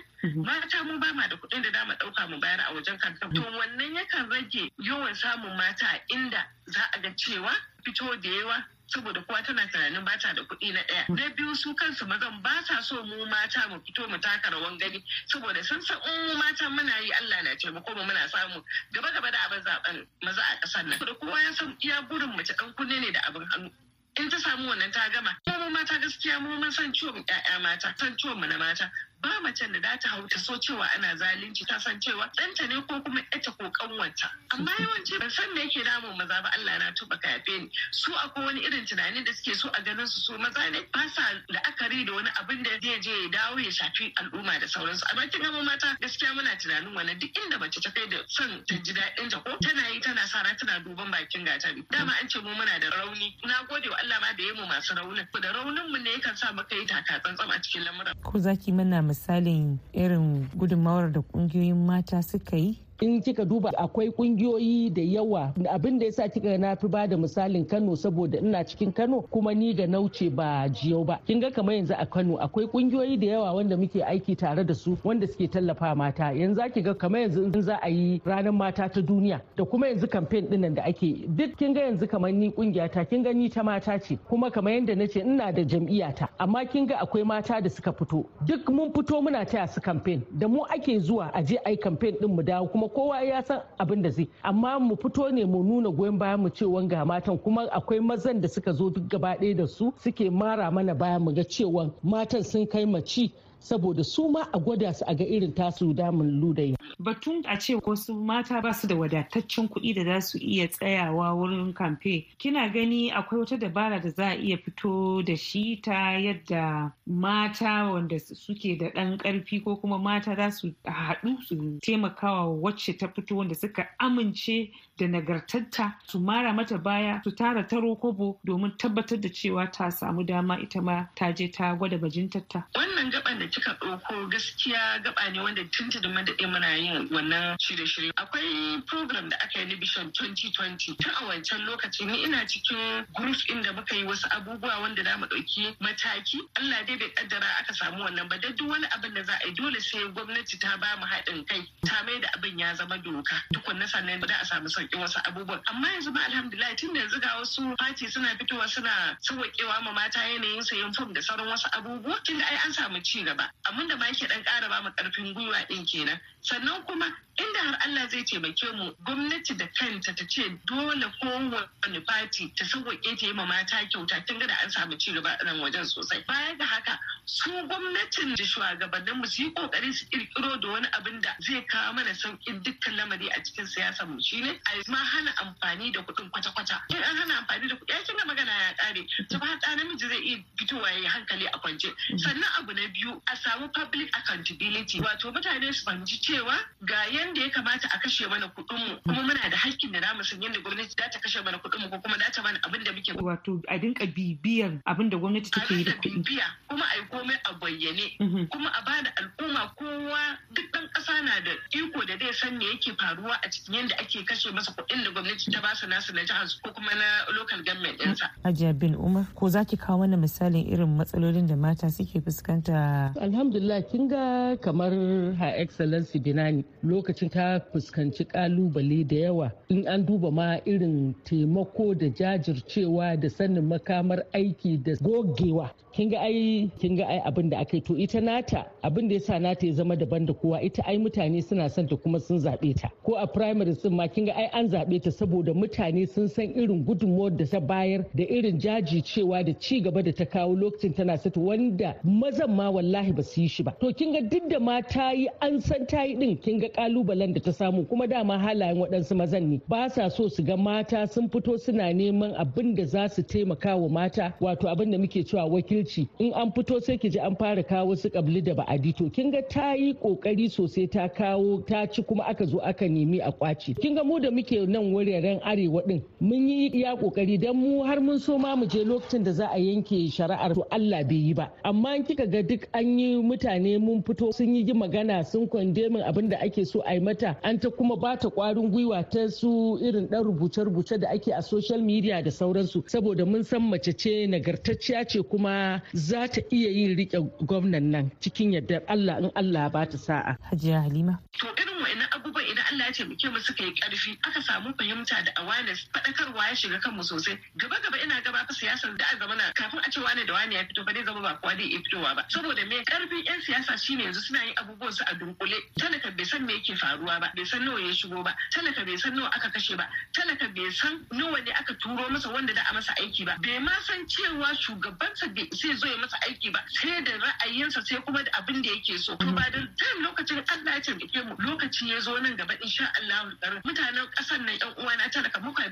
mata 0.45 0.85
mu 0.85 0.99
ba 0.99 1.13
ma 1.13 1.29
da 1.29 1.37
kuɗin 1.37 1.63
da 1.63 1.71
dama 1.71 1.95
ɗauka 1.95 2.29
mu 2.31 2.39
bayar 2.41 2.61
a 2.61 2.75
wajen 2.75 2.99
kanta. 2.99 3.29
To 3.35 3.41
wannan 3.43 3.95
yakan 3.95 4.31
rage 4.31 4.71
yawan 4.79 5.15
samun 5.15 5.57
mata 5.57 6.01
inda 6.09 6.47
za 6.67 6.83
a 6.93 6.99
ga 7.01 7.11
cewa 7.17 7.53
fito 7.85 8.17
da 8.21 8.29
yawa 8.31 8.65
saboda 8.89 9.21
kowa 9.27 9.43
tana 9.43 9.67
tunanin 9.69 10.05
ba 10.05 10.17
ta 10.19 10.33
da 10.33 10.43
kuɗi 10.43 10.73
na 10.73 10.81
ɗaya. 10.83 11.05
Na 11.09 11.29
biyu 11.37 11.55
su 11.55 11.75
kansu 11.75 12.07
mazan 12.07 12.41
ba 12.43 12.63
sa 12.67 12.81
so 12.81 13.03
mu 13.05 13.25
mata 13.27 13.69
mu 13.69 13.79
fito 13.85 14.09
mu 14.09 14.19
taka 14.19 14.51
rawan 14.51 14.79
gani 14.79 15.03
saboda 15.29 15.63
sun 15.65 15.81
san 15.83 15.99
in 16.07 16.27
mu 16.29 16.35
mata 16.37 16.69
muna 16.71 16.99
yi 17.03 17.13
Allah 17.13 17.43
na 17.43 17.55
taimako 17.57 17.95
mu 17.97 18.03
muna 18.05 18.29
samu 18.29 18.65
gaba 18.93 19.11
gaba 19.13 19.31
da 19.31 19.39
abin 19.47 19.61
zaɓen 19.65 20.07
maza 20.23 20.43
a 20.43 20.57
ƙasar 20.61 20.85
nan. 20.87 20.99
Saboda 20.99 21.15
kowa 21.21 21.41
ya 21.43 21.53
san 21.53 21.77
iya 21.81 22.03
burin 22.09 22.37
mace 22.37 22.53
ɗan 22.55 22.75
kunne 22.75 23.01
ne 23.01 23.11
da 23.13 23.21
abin 23.29 23.45
hannu. 23.53 23.71
In 24.19 24.29
ta 24.31 24.37
samu 24.39 24.69
wannan 24.69 24.91
ta 24.93 25.09
gama. 25.13 25.37
Mu 25.47 25.71
mata 25.71 25.99
gaskiya 25.99 26.41
mu 26.41 26.57
mun 26.59 26.73
san 26.73 26.93
ciwon 26.93 27.25
ƴaƴa 27.25 27.61
mata, 27.63 27.95
san 27.99 28.17
ciwon 28.17 28.41
mu 28.41 28.47
na 28.47 28.57
mata. 28.59 28.91
Ba 29.23 29.41
macen 29.43 29.73
da 29.73 29.97
ta 29.99 30.09
hau 30.09 30.27
ta 30.29 30.39
so 30.39 30.55
cewa 30.59 30.87
ana 30.95 31.17
zalunci 31.17 31.67
ta 31.67 31.79
san 31.79 31.99
cewa 32.01 32.31
ɗanta 32.37 32.69
ne 32.69 32.81
ko 32.87 33.01
kuma 33.03 33.21
ita 33.35 33.51
ko 33.53 33.71
kanwanta 33.71 34.31
amma 34.55 34.71
yawanci 34.79 35.19
ban 35.19 35.31
san 35.31 35.53
me 35.55 35.61
yake 35.63 35.85
damun 35.85 36.17
maza 36.17 36.43
ba 36.43 36.51
Allah 36.57 36.79
na 36.79 36.93
tuba 36.93 37.17
ka 37.19 37.29
yafe 37.29 37.59
ni. 37.63 37.71
Su 37.93 38.13
akwai 38.15 38.45
wani 38.47 38.61
irin 38.61 38.85
tunani 38.87 39.25
da 39.25 39.33
suke 39.33 39.55
so 39.55 39.69
a 39.75 39.83
ganin 39.83 40.07
su 40.07 40.21
su 40.21 40.39
maza 40.39 40.71
ne 40.71 40.81
ba 40.93 41.03
sa 41.15 41.23
la'akari 41.49 42.05
da 42.07 42.13
wani 42.13 42.31
abin 42.41 42.63
da 42.63 42.71
zai 42.83 42.99
je 43.01 43.11
ya 43.11 43.29
dawo 43.31 43.59
ya 43.59 43.71
shafi 43.71 44.13
al'umma 44.17 44.59
da 44.61 44.67
sauransu. 44.67 45.05
Amma 45.11 45.27
kin 45.29 45.43
ga 45.43 45.51
mata 45.63 45.97
gaskiya 46.01 46.35
muna 46.35 46.57
tunanin 46.59 46.95
wannan 46.95 47.19
duk 47.19 47.31
inda 47.39 47.59
mace 47.59 47.81
ta 47.81 47.91
kai 47.91 48.07
da 48.09 48.19
son 48.29 48.65
ta 48.67 48.75
ji 48.83 48.93
daɗin 48.93 49.29
ta 49.31 49.39
ko 49.41 49.57
tana 49.63 49.89
yi 49.93 50.01
tana 50.01 50.23
sa 50.27 50.43
tana 50.43 50.81
duban 50.85 51.11
bakin 51.11 51.45
gatari. 51.45 51.83
Dama 51.91 52.13
an 52.21 52.29
ce 52.29 52.39
mu 52.41 52.51
muna 52.55 52.79
da 52.81 52.89
rauni. 52.97 53.35
Na 53.47 53.65
gode 53.69 53.89
wa 53.91 53.97
Allah 54.03 54.19
ma 54.21 54.33
da 54.37 54.43
yi 54.43 54.53
mu 54.53 54.67
masu 54.67 54.95
raunin. 54.95 55.27
Da 55.43 55.53
raunin 55.53 55.91
mu 55.91 55.99
ne 55.99 56.11
yakan 56.17 56.37
sa 56.37 56.53
maka 56.53 56.75
yi 56.75 56.87
taka 56.87 57.21
tsantsan 57.21 57.51
a 57.51 57.59
cikin 57.63 57.85
lamuran. 57.85 58.15
Ko 58.25 58.39
zaki 58.39 58.73
mana 58.73 59.03
misalin 59.09 59.79
irin 59.93 60.47
gudunmawar 60.57 61.13
da 61.13 61.21
ƙungiyoyin 61.33 61.77
mata 61.87 62.23
suka 62.23 62.57
yi 62.57 62.79
in 63.01 63.21
kika 63.23 63.45
duba 63.45 63.71
akwai 63.79 64.11
kungiyoyi 64.11 64.91
da 64.93 65.03
yawa. 65.03 65.53
Abin 65.71 65.99
da 65.99 66.07
yasa 66.07 66.29
kika 66.29 66.59
na 66.59 66.75
fi 66.77 66.89
ba 66.89 67.07
da 67.07 67.17
misalin 67.17 67.65
Kano 67.69 67.95
saboda 67.97 68.39
ina 68.39 68.65
cikin 68.65 68.93
Kano 68.93 69.21
kuma 69.31 69.55
ni 69.55 69.73
ga 69.75 69.87
nauce 69.87 70.31
ba 70.35 70.69
jiyau 70.69 71.05
ba. 71.07 71.21
Kin 71.27 71.41
ga 71.41 71.51
kamar 71.51 71.75
yanzu 71.75 71.95
a 71.99 72.07
Kano 72.07 72.37
akwai 72.39 72.67
kungiyoyi 72.67 73.19
da 73.21 73.27
yawa 73.27 73.53
wanda 73.55 73.77
muke 73.77 74.03
aiki 74.05 74.37
tare 74.37 74.65
da 74.65 74.75
su 74.75 74.99
wanda 75.05 75.27
suke 75.27 75.49
tallafa 75.49 75.95
mata. 75.97 76.33
Yanzu 76.33 76.61
ki 76.75 76.83
ga 76.83 76.95
kamar 76.95 77.21
yanzu 77.21 77.45
in 77.55 77.63
za 77.63 77.79
a 77.83 77.89
yi 77.89 78.21
ranar 78.25 78.53
mata 78.53 78.89
ta 78.89 79.01
duniya 79.01 79.41
da 79.57 79.65
kuma 79.65 79.87
yanzu 79.87 80.11
campaign 80.11 80.47
ɗin 80.49 80.59
nan 80.61 80.75
da 80.75 80.83
ake 80.83 81.27
duk 81.29 81.57
kin 81.57 81.75
ga 81.75 81.81
yanzu 81.83 82.09
kamar 82.09 82.33
ni 82.33 82.51
ƙungiya 82.51 82.91
ta 82.91 83.05
kin 83.05 83.23
ga 83.23 83.33
ni 83.33 83.49
ta 83.49 83.63
mata 83.63 83.99
ce 84.01 84.19
kuma 84.29 84.51
kamar 84.51 84.73
yadda 84.73 84.97
na 84.97 85.07
ce 85.07 85.21
ina 85.21 85.53
da 85.53 85.63
jam'iyyata. 85.63 86.29
Amma 86.41 86.65
kin 86.67 86.87
ga 86.87 86.97
akwai 86.99 87.25
mata 87.25 87.61
da 87.61 87.69
suka 87.71 87.93
fito. 87.93 88.27
Duk 88.45 88.69
mun 88.71 88.91
fito 88.93 89.23
muna 89.23 89.45
taya 89.47 89.69
su 89.69 89.81
campaign. 89.81 90.25
Da 90.37 90.49
mu 90.49 90.65
ake 90.67 90.99
zuwa 91.01 91.31
a 91.33 91.43
je 91.45 91.59
ai 91.65 91.77
campaign 91.77 92.17
din 92.21 92.35
mu 92.35 92.43
dawo 92.43 92.67
kuma 92.73 92.88
kowa 92.89 93.23
ya 93.23 93.43
san 93.43 93.61
abin 93.79 94.03
da 94.03 94.11
zai. 94.11 94.29
Amma 94.43 94.79
mu 94.81 94.97
fito 94.97 95.31
ne 95.33 95.45
mu 95.45 95.63
nuna 95.63 95.91
goyon 95.91 96.19
bayan 96.19 96.41
mu 96.41 96.49
cewa 96.51 96.83
ga 96.89 97.05
matan 97.05 97.39
kuma 97.39 97.67
akwai 97.71 98.01
mazan 98.01 98.41
da 98.41 98.49
suka 98.49 98.73
zo 98.73 98.91
duk 98.91 99.09
gaba 99.09 99.37
ɗaya 99.39 99.57
da 99.57 99.67
su 99.67 99.93
suke 100.03 100.31
mara 100.31 100.71
mana 100.71 100.95
bayan 100.95 101.23
mu 101.23 101.33
ga 101.35 101.43
cewa 101.45 101.91
matan 102.03 102.43
sun 102.43 102.67
kai 102.67 102.85
maci 102.85 103.33
saboda 103.61 104.05
su 104.05 104.29
ma 104.29 104.47
a 104.53 104.59
gwada 104.59 104.95
su 104.95 105.05
a 105.07 105.15
ga 105.15 105.25
irin 105.25 105.53
tasu 105.55 105.95
damun 105.95 106.41
ludayi. 106.41 106.77
Batun 107.01 107.43
a 107.47 107.57
ce 107.59 107.75
wasu 107.75 108.15
mata 108.15 108.61
ba 108.61 108.73
su 108.75 108.87
da 108.87 108.95
wadataccen 108.95 109.69
kuɗi 109.69 109.95
da 109.95 110.05
za 110.05 110.21
su 110.21 110.39
iya 110.39 110.69
tsayawa 110.69 111.35
wurin 111.35 111.73
kamfe. 111.75 112.27
Kina 112.39 112.69
gani 112.69 113.11
akwai 113.11 113.41
wata 113.41 113.57
dabara 113.57 114.01
da 114.01 114.11
za 114.11 114.27
a 114.31 114.35
iya 114.37 114.57
fito 114.59 115.23
da 115.25 115.37
shi 115.37 115.77
ta 115.83 116.19
yadda 116.19 116.93
mata 117.07 117.91
wanda 117.93 118.19
suke 118.19 118.79
da 118.79 118.91
ɗan 118.91 119.19
ƙarfi 119.19 119.65
ko 119.65 119.77
kuma 119.77 119.99
mata 119.99 120.35
za 120.37 120.51
su 120.51 120.75
haɗu 120.85 121.43
su 121.47 121.57
taimakawa 121.83 122.47
wacce 122.63 122.99
ta 122.99 123.09
fito 123.09 123.37
wanda 123.37 123.55
suka 123.55 123.87
amince 124.01 124.71
da 124.99 125.07
nagartarta 125.07 125.95
su 126.07 126.19
mara 126.21 126.53
mata 126.53 126.79
baya 126.79 127.21
su 127.25 127.31
tara 127.35 127.65
taro 127.67 127.95
kobo 127.97 128.39
domin 128.45 128.73
tabbatar 128.79 129.21
da 129.21 129.29
cewa 129.29 129.71
ta 129.73 129.91
samu 129.91 130.25
dama 130.25 130.59
ita 130.61 130.81
ma 130.83 131.07
ta 131.15 131.33
je 131.33 131.49
ta 131.49 131.75
gwada 131.75 131.99
bajintarta. 131.99 132.65
Wannan 132.75 133.11
gaban 133.11 133.39
da 133.39 133.48
kika 133.49 133.73
ɗauko 133.81 134.29
gaskiya 134.31 134.99
gaba 135.03 135.29
ne 135.31 135.41
wanda 135.41 135.63
tuntuni 135.65 136.09
mun 136.13 136.25
daɗe 136.25 136.47
muna 136.47 136.77
yin 136.77 137.09
wannan 137.11 137.57
shirye-shirye. 137.61 138.13
Akwai 138.17 138.83
program 138.87 139.29
da 139.29 139.37
aka 139.41 139.61
yi 139.61 139.67
na 139.67 139.75
Vision 139.77 140.11
2020 140.13 140.97
tun 140.97 141.13
a 141.21 141.25
wancan 141.27 141.61
lokaci 141.67 142.07
ni 142.07 142.25
ina 142.25 142.45
cikin 142.47 143.05
group 143.17 143.37
inda 143.49 143.73
muka 143.73 143.95
yi 143.97 144.05
wasu 144.05 144.27
abubuwa 144.31 144.81
wanda 144.81 145.03
za 145.03 145.17
mu 145.19 145.27
ɗauki 145.27 145.77
mataki. 145.81 146.41
Allah 146.57 146.85
dai 146.87 146.97
bai 146.97 147.09
kaddara 147.11 147.47
aka 147.61 147.75
samu 147.75 148.03
wannan 148.05 148.29
ba 148.29 148.39
da 148.39 148.49
duk 148.51 148.69
wani 148.69 148.87
abin 148.95 149.15
da 149.15 149.23
za 149.23 149.33
a 149.33 149.47
yi 149.47 149.55
dole 149.55 149.81
sai 149.81 150.05
gwamnati 150.13 150.59
ta 150.59 150.77
ba 150.77 150.97
mu 150.99 151.07
haɗin 151.07 151.45
kai 151.47 151.63
ta 151.87 152.03
mai 152.05 152.21
da 152.21 152.29
abin 152.37 152.59
ya 152.59 152.75
zama 152.75 152.99
doka 152.99 153.43
tukunna 153.53 153.87
sannan 153.87 154.21
da 154.21 154.35
a 154.41 154.45
samu 154.45 154.69
sauƙin 154.69 155.01
wasu 155.01 155.19
abubuwan. 155.25 155.61
Amma 155.69 155.89
yanzu 155.89 156.13
ba 156.13 156.21
alhamdulillah 156.27 156.77
tun 156.77 156.93
da 156.95 157.01
yanzu 157.01 157.21
ga 157.21 157.39
wasu 157.39 157.75
fati 157.79 158.09
suna 158.11 158.29
fitowa 158.39 158.69
suna 158.69 159.17
sauƙewa 159.23 159.83
ma 159.85 159.93
mata 159.93 160.21
yanayin 160.21 160.63
sayan 160.63 160.93
fom 160.95 161.13
da 161.13 161.21
sauran 161.21 161.47
wasu 161.49 161.69
abubuwa. 161.73 162.23
Tun 162.25 162.39
da 162.39 162.45
ai 162.47 162.59
an 162.65 162.73
samu 162.73 163.01
ci 163.03 163.23
gaba 163.25 163.38
abin 163.69 163.89
da 163.89 163.97
ma 163.97 164.07
yake 164.07 164.27
dan 164.29 164.43
ƙara 164.45 164.69
ba 164.69 164.83
mu 164.83 164.91
ƙarfin 164.91 165.35
gwiwa 165.35 165.67
din 165.69 165.85
kenan. 165.87 166.21
Sannan 166.43 166.83
kuma 166.87 167.07
inda 167.39 167.59
har 167.61 167.79
Allah 167.87 168.09
zai 168.09 168.23
taimake 168.25 168.73
mu 168.75 168.93
gwamnati 169.05 169.57
da 169.57 169.67
kanta 169.75 170.15
ta 170.15 170.25
ce 170.29 170.43
dole 170.67 171.07
kowane 171.21 172.01
fati 172.07 172.53
ta 172.57 172.65
sauwaƙe 172.65 173.17
ta 173.19 173.27
yi 173.27 173.33
ma 173.33 173.45
mata 173.45 173.77
kyauta. 173.89 174.25
Tun 174.27 174.39
da 174.39 174.55
an 174.63 174.71
samu 174.71 174.97
ci 174.99 175.13
gaba 175.13 175.37
nan 175.45 175.61
wajen 175.61 175.85
sosai. 175.85 176.25
Baya 176.27 176.55
ga 176.57 176.65
haka 176.65 176.99
su 177.27 177.51
gwamnatin 177.51 178.35
da 178.37 178.45
shugabannin 178.45 179.17
mu 179.17 179.27
su 179.27 179.43
yi 179.43 179.51
ƙoƙari 179.55 179.93
su 179.93 180.07
kirkiro 180.07 180.61
da 180.61 180.69
wani 180.69 180.89
abin 180.93 181.21
da 181.21 181.35
zai 181.41 181.63
kawo 181.67 181.93
mana 181.95 182.11
sauƙin 182.15 182.63
dukkan 182.63 182.97
lamari 182.97 183.29
a 183.31 183.41
cikin 183.43 183.67
siyasar 183.67 184.07
mu 184.09 184.21
shine 184.21 184.49
a 184.67 184.91
ma 184.91 184.97
hana 184.99 185.31
amfani 185.43 185.93
da 185.93 186.01
kuɗin 186.03 186.31
kwata-kwata. 186.31 186.81
In 186.91 186.97
an 187.03 187.17
hana 187.17 187.35
amfani 187.45 187.69
da 187.69 187.77
kuɗi 187.77 187.93
ya 187.93 188.25
magana 188.27 188.53
ya 188.53 188.75
ƙare. 188.79 189.07
Ta 189.29 189.39
ba 189.39 189.47
namiji 189.77 190.09
zai 190.09 190.19
iya 190.23 190.39
fitowa 190.59 190.91
ya 190.91 190.99
yi 190.99 191.07
hankali 191.07 191.47
a 191.47 191.59
kwance. 191.59 191.89
Sannan 192.17 192.51
abu 192.59 192.73
na 192.73 192.87
biyu 192.89 193.21
a 193.33 193.37
samu 193.37 193.69
public 193.73 194.09
accountability. 194.17 195.01
Wato 195.01 195.33
mutane 195.33 195.73
su 195.73 195.85
fahimci 195.85 196.19
cewa 196.21 196.55
ga 196.83 197.05
yanda 197.13 197.41
ya 197.41 197.51
kamata 197.51 197.89
a 197.95 197.99
kashe 197.99 198.27
mana 198.29 198.49
kuɗin 198.49 198.79
mu 198.89 198.97
kuma 199.05 199.23
muna 199.23 199.51
da 199.51 199.57
hakkin 199.57 199.93
da 199.93 200.01
namu 200.01 200.23
san 200.25 200.41
yanda 200.43 200.59
gwamnati 200.61 200.95
za 200.99 201.09
ta 201.11 201.19
kashe 201.21 201.43
mana 201.45 201.59
kuɗin 201.59 201.81
mu 201.83 201.89
ko 201.91 201.99
kuma 201.99 202.17
za 202.19 202.31
ta 202.33 202.43
mana 202.43 202.59
abin 202.65 202.85
da 202.85 202.93
muke 202.93 203.13
wato 203.21 203.61
a 203.69 203.79
dinka 203.79 204.07
bibiyar 204.07 204.81
abin 204.87 205.11
da 205.11 205.17
gwamnati 205.17 205.51
take 205.51 205.75
yi 205.75 205.85
da 205.85 205.93
kuɗi. 205.93 206.15
bibiya 206.15 206.45
kuma 206.69 206.85
a 206.85 206.97
yi 206.97 207.05
komai 207.11 207.37
a 207.45 207.53
bayyane 207.55 208.49
kuma 208.51 208.71
a 208.73 208.83
ba 208.85 209.03
da 209.03 209.11
al'umma 209.21 209.73
kowa 209.77 210.39
duk 210.55 210.67
ɗan 210.73 210.89
ƙasa 210.93 211.23
na 211.25 211.41
da 211.45 211.51
iko 211.73 212.05
da 212.07 212.17
zai 212.19 212.33
san 212.33 212.57
me 212.59 212.65
yake 212.65 212.93
faruwa 212.97 213.37
a 213.43 213.49
cikin 213.51 213.75
yanda 213.75 213.95
ake 213.99 214.25
kashe 214.25 214.51
masa 214.53 214.73
kuɗin 214.73 215.05
da 215.05 215.11
gwamnati 215.11 215.51
ta 215.53 215.61
ba 215.61 215.75
su 215.75 215.87
nasu 215.87 216.13
na 216.15 216.25
jihar 216.25 216.47
ko 216.63 216.71
kuma 216.73 216.95
na 216.95 217.29
local 217.37 217.63
government 217.63 217.99
ɗinsa. 218.01 218.31
Hajiya 218.45 218.73
bin 218.79 218.95
Umar 218.95 219.27
ko 219.35 219.49
za 219.49 219.65
ki 219.65 219.77
kawo 219.77 219.99
mana 219.99 220.17
misalin 220.17 220.65
irin 220.67 220.97
matsalolin 220.97 221.47
da 221.47 221.57
mata 221.57 221.91
suke 221.91 222.21
fuskanta 222.25 223.13
alhamdulillah 223.21 223.83
kin 223.91 224.09
ga 224.09 224.57
kamar 224.61 224.91
her 225.39 225.53
excellency 225.57 226.19
binani 226.21 226.65
lokacin 226.85 227.31
ta 227.31 227.59
fuskanci 227.73 228.25
ƙalubale 228.25 229.07
da 229.09 229.17
yawa. 229.17 229.53
In 229.69 229.87
an 229.89 230.07
duba 230.07 230.31
ma 230.33 230.59
irin 230.67 231.15
taimako 231.25 231.95
da 231.99 232.07
jajircewa 232.09 233.21
da 233.21 233.29
sanin 233.29 233.65
makamar 233.69 234.23
aiki 234.35 234.83
da 234.83 234.93
gogewa 235.03 235.71
kin 235.93 236.11
ga 236.11 236.19
ai 236.21 236.71
kin 236.79 236.97
ga 236.97 237.05
ai 237.07 237.19
abin 237.27 237.51
da 237.51 237.59
aka 237.61 237.77
yi. 237.77 237.83
To 237.83 237.95
ita 237.97 238.21
nata 238.21 238.67
abin 238.85 239.09
da 239.09 239.15
yasa 239.15 239.39
nata 239.41 239.67
ya 239.67 239.73
zama 239.75 239.97
daban 239.97 240.27
da 240.27 240.33
kowa 240.35 240.63
ita 240.63 240.83
ai 240.87 240.97
mutane 240.99 241.43
suna 241.43 241.69
son 241.69 241.87
ta 241.89 241.97
kuma 241.97 242.21
sun 242.21 242.39
zaɓe 242.39 242.75
ta. 242.81 242.89
Ko 243.03 243.15
a 243.17 243.27
primary 243.27 243.75
sun 243.75 243.97
ma 243.97 244.07
kin 244.07 244.27
ga 244.27 244.33
ai 244.33 244.49
an 244.53 244.69
zaɓe 244.71 245.03
ta 245.03 245.11
saboda 245.11 245.53
mutane 245.55 246.07
sun 246.09 246.29
san 246.29 246.47
irin 246.55 246.85
gudunmuwar 246.85 247.37
da 247.37 247.45
ta 247.47 247.59
bayar 247.61 248.05
da 248.15 248.23
irin 248.25 248.61
jajircewa 248.61 249.45
da 249.45 249.53
ci 249.59 249.81
gaba 249.81 250.03
da 250.03 250.13
ta 250.13 250.25
kawo 250.25 250.55
lokacin 250.55 250.95
tana 250.95 251.19
sata 251.19 251.41
wanda 251.41 251.97
mazan 252.05 252.55
ma 252.55 252.71
wallahi 252.71 253.08
ba 253.13 253.23
su 253.23 253.41
yi 253.41 253.49
shi 253.49 253.63
ba. 253.63 253.73
To 253.81 253.93
kin 253.93 254.13
ga 254.13 254.21
duk 254.21 254.49
da 254.51 254.59
ma 254.59 254.81
ta 254.81 255.11
yi 255.13 255.29
an 255.41 255.61
san 255.61 255.87
ta 255.87 256.03
yi 256.03 256.15
din 256.15 256.37
kin 256.37 256.59
ga 256.61 256.69
kalubalen 256.69 257.35
da 257.35 257.41
ta 257.41 257.51
samu 257.53 257.85
kuma 257.89 258.07
dama 258.07 258.39
halayen 258.39 258.77
waɗansu 258.79 259.15
mazan 259.17 259.49
ne. 259.51 259.61
Ba 259.69 259.89
sa 259.91 260.09
so 260.09 260.29
su 260.29 260.43
ga 260.43 260.57
mata 260.57 261.07
sun 261.07 261.29
fito 261.29 261.59
suna 261.61 261.93
neman 261.93 262.35
abin 262.37 262.75
da 262.75 262.85
za 262.85 263.09
su 263.09 263.23
taimaka 263.23 263.77
wa 263.77 263.89
mata 263.89 264.35
wato 264.41 264.69
abin 264.69 264.91
da 264.91 264.99
muke 264.99 265.25
cewa 265.25 265.45
wakilci. 265.49 266.09
In 266.19 266.33
an 266.35 266.53
fito 266.53 266.81
sai 266.83 266.97
ki 266.97 267.09
ji 267.11 267.19
an 267.19 267.37
fara 267.37 267.63
kawo 267.63 267.97
su 267.97 268.09
kabli 268.11 268.43
da 268.45 268.55
ba'adi. 268.55 268.97
To 268.97 269.11
kin 269.11 269.31
ga 269.31 269.43
ta 269.49 269.73
yi 269.75 269.95
ƙoƙari 269.95 270.51
sosai 270.51 270.91
ta 270.91 271.09
kawo 271.09 271.65
ta 271.67 271.87
ci 271.87 272.03
kuma 272.03 272.25
aka 272.25 272.47
zo 272.47 272.59
aka 272.59 272.89
nemi 272.89 273.21
a 273.21 273.31
kwaci 273.33 273.75
kin 273.81 273.95
ga 273.95 274.03
mu 274.05 274.19
da 274.21 274.31
muke 274.31 274.67
nan 274.69 274.93
wuraren 274.93 275.41
arewa 275.43 275.83
din 275.87 276.03
mun 276.21 276.49
yi 276.49 276.71
iya 276.73 276.97
ƙoƙari 276.97 277.41
dan 277.41 277.57
mu 277.57 277.83
har 277.85 278.01
mun 278.01 278.19
so 278.19 278.39
ma 278.39 278.57
mu 278.57 278.67
je 278.67 278.85
lokacin 278.85 279.25
da 279.25 279.33
za 279.33 279.47
a 279.53 279.59
yanke 279.59 280.11
shari'ar 280.11 280.55
to 280.55 280.65
Allah 280.71 281.05
bai 281.05 281.17
yi 281.17 281.35
ba. 281.35 281.51
Amma 281.65 281.99
kika 282.03 282.27
ga 282.31 282.43
duk 282.43 282.69
an 282.75 282.98
yi 282.99 283.17
mutane 283.23 283.79
mun 283.79 284.03
fito 284.03 284.33
sun 284.33 284.55
yi 284.55 284.73
magana 284.73 285.25
sun 285.25 285.47
kwande 285.49 285.91
min 285.91 286.03
abin 286.03 286.29
da 286.29 286.37
ake 286.41 286.65
so 286.67 286.81
a 286.87 286.95
yi 286.95 287.01
mata. 287.01 287.37
An 287.43 287.59
ta 287.61 287.71
kuma 287.71 287.97
ba 287.97 288.17
ta 288.17 288.29
kwarin 288.31 288.71
gwiwa 288.71 289.03
ta 289.11 289.29
su 289.29 289.79
irin 289.83 290.09
dan 290.11 290.25
rubuce-rubuce 290.25 290.99
da 291.01 291.09
ake 291.11 291.33
a 291.33 291.43
social 291.43 291.81
media 291.81 292.23
da 292.23 292.31
sauransu. 292.31 292.83
Saboda 292.89 293.27
mun 293.27 293.45
san 293.45 293.63
mace 293.63 293.93
ce 293.97 294.27
nagartacciya 294.27 295.07
ce 295.09 295.23
kuma 295.23 295.83
za 295.95 296.27
ta 296.29 296.41
iya 296.51 296.71
yin 296.71 296.97
riƙe 296.97 297.19
gwamnan 297.47 297.91
nan 297.91 298.11
cikin 298.21 298.53
yardar 298.53 298.83
Allah 298.89 299.19
in 299.19 299.31
Allah 299.35 299.71
ba 299.71 299.87
ta 299.87 299.97
sa'a. 299.99 300.37
Hajiya 300.51 300.83
Halima. 300.83 301.19
To 301.41 301.47
irin 301.57 301.79
wa'annan 301.83 302.09
abubuwan 302.17 302.47
idan 302.51 302.65
Allah 302.73 302.87
ya 302.87 302.93
taimake 302.93 303.29
mu 303.31 303.41
suka 303.41 303.65
yi 303.65 303.73
ƙarfi 303.75 304.17
aka 304.27 304.41
samu 304.43 304.73
fahimta 304.79 305.25
da 305.25 305.33
awareness 305.43 305.87
faɗakarwa 305.95 306.49
ya 306.49 306.55
shiga 306.55 306.79
kanmu 306.81 307.03
sosai. 307.03 307.39
Gaba 307.57 307.77
gaba 307.83 307.97
ina 308.03 308.21
gaba 308.23 308.45
fa 308.47 308.53
siyasar 308.55 308.97
da 308.97 309.05
a 309.13 309.17
zamana 309.19 309.53
kafin 309.55 309.81
a 309.81 309.91
ce 309.91 310.01
wane 310.01 310.27
da 310.27 310.33
wane 310.33 310.53
ya 310.55 310.65
fito 310.65 310.85
ba 310.85 310.93
zai 310.95 311.05
zama 311.05 311.21
ba 311.21 311.39
kowa 311.43 311.55
zai 311.57 311.67
iya 311.69 311.79
fitowa 311.81 312.15
ba. 312.17 312.25
Saboda 312.29 312.67
me? 312.69 312.77
Ƙarfin 312.89 313.25
yan 313.27 313.41
siyasa 313.41 313.77
shine 313.79 314.03
yanzu 314.05 314.21
suna 314.21 314.43
yin 314.45 314.55
abubuwan 314.57 314.93
su 314.93 315.05
a 315.07 315.15
dunkule. 315.15 315.57
Talaka 315.79 316.11
bai 316.17 316.25
san 316.25 316.47
me 316.47 316.55
yake 316.55 316.77
faruwa 316.77 317.21
ba 317.21 317.31
bai 317.37 317.45
san 317.45 317.63
nawa 317.65 317.81
ya 317.81 317.93
shigo 317.93 318.23
ba. 318.25 318.35
Talaka 318.53 318.85
bai 318.85 318.97
san 318.97 319.15
nawa 319.15 319.29
aka 319.37 319.51
kashe 319.51 319.77
ba. 319.77 319.89
Talaka 320.15 320.49
bai 320.55 320.71
san 320.71 321.05
nawa 321.13 321.45
ne 321.45 321.53
aka 321.53 321.75
turo 321.75 322.09
masa 322.09 322.33
wanda 322.33 322.53
da 322.55 322.63
a 322.71 322.75
masa 322.75 322.95
aiki 322.99 323.25
ba. 323.27 323.37
Bai 323.43 323.59
ma 323.59 323.73
san 323.85 324.07
cewa 324.07 324.49
shugabansa 324.57 325.29
bai 325.35 325.49
sai 325.53 325.75
zo 325.77 325.87
ya 325.87 325.97
masa 325.97 326.17
aiki 326.29 326.51
ba. 326.53 326.61
Sai 326.69 327.01
da 327.03 327.13
ra'ayinsa 327.19 327.83
sai 327.87 328.01
kuma 328.01 328.23
da 328.25 328.31
abin 328.39 328.63
da 328.63 328.71
yake 328.71 328.99
so. 328.99 329.17
To 329.17 329.27
ba 329.33 329.45
da 329.53 329.59
time 329.59 330.01
lokacin 330.03 330.43
Allah 330.49 330.75
ya 330.75 330.81
taimake 330.81 331.21
mu 331.27 331.35
lokaci 331.39 331.89
ya 331.89 332.01
zo 332.01 332.17
nan 332.19 332.37
gaba 332.37 332.55
insha 332.63 332.89
Allah 333.01 333.33
mutanen 333.65 334.07
ƙasar 334.17 334.39
nan 334.41 334.57
yan 334.61 334.73
uwana 334.79 335.09
talaka 335.11 335.41
muka 335.41 335.63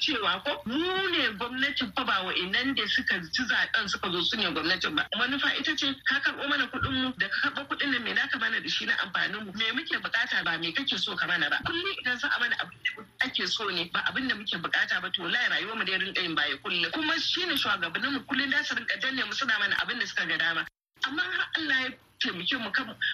cewa 0.00 0.42
ko 0.44 0.62
mu 0.66 1.08
ne 1.10 1.28
gwamnatin 1.38 1.92
fa 1.96 2.04
ba 2.04 2.22
wa'innan 2.24 2.74
da 2.74 2.86
suka 2.86 3.20
ci 3.32 3.42
zaɓen 3.42 3.88
suka 3.88 4.10
zo 4.10 4.20
su 4.22 4.36
gwamnatin 4.36 4.94
ba. 4.94 5.06
Manufa 5.18 5.48
ita 5.58 5.76
ce 5.76 5.94
ka 6.04 6.20
karɓo 6.20 6.48
mana 6.50 6.66
kuɗin 6.66 6.92
mu 6.92 7.12
da 7.18 7.28
ka 7.28 7.38
karɓo 7.50 7.68
kuɗin 7.68 7.90
nan 7.92 8.02
me 8.02 8.12
naka 8.14 8.38
mana 8.38 8.60
da 8.60 8.68
shi 8.68 8.84
na 8.86 8.94
amfanin 8.98 9.44
mu? 9.44 9.52
Me 9.54 9.70
muke 9.72 9.96
buƙata 10.02 10.44
ba 10.44 10.58
me 10.58 10.72
kake 10.72 10.98
so 10.98 11.14
ka 11.16 11.26
mana 11.26 11.48
ba? 11.48 11.58
Kullum 11.64 11.94
idan 12.02 12.18
za 12.18 12.28
a 12.28 12.40
mana 12.40 12.56
abu 12.60 12.74
ake 13.24 13.46
so 13.46 13.68
ne 13.70 13.84
ba 13.92 14.00
abin 14.10 14.28
da 14.28 14.34
muke 14.34 14.58
buƙata 14.58 15.00
ba 15.00 15.10
to 15.10 15.22
lai 15.28 15.48
rayuwar 15.48 15.76
mu 15.76 15.84
da 15.84 15.96
rinka 15.96 16.20
yin 16.20 16.34
baya 16.34 16.56
kullum. 16.58 16.90
Kuma 16.92 17.14
shine 17.20 17.56
shugabannin 17.56 18.12
mu 18.12 18.20
kullum 18.26 18.50
da 18.50 18.62
su 18.62 18.74
rinka 18.74 18.98
danne 19.00 19.24
mu 19.24 19.32
suna 19.32 19.58
mana 19.58 19.76
abin 19.76 19.98
da 20.00 20.06
suka 20.06 20.26
ga 20.26 20.36
dama. 20.38 20.66
Amma 21.06 21.22
har 21.22 21.46
Allah 21.56 21.80
ya 21.82 21.90
taimake 22.18 22.58
mu 22.58 22.70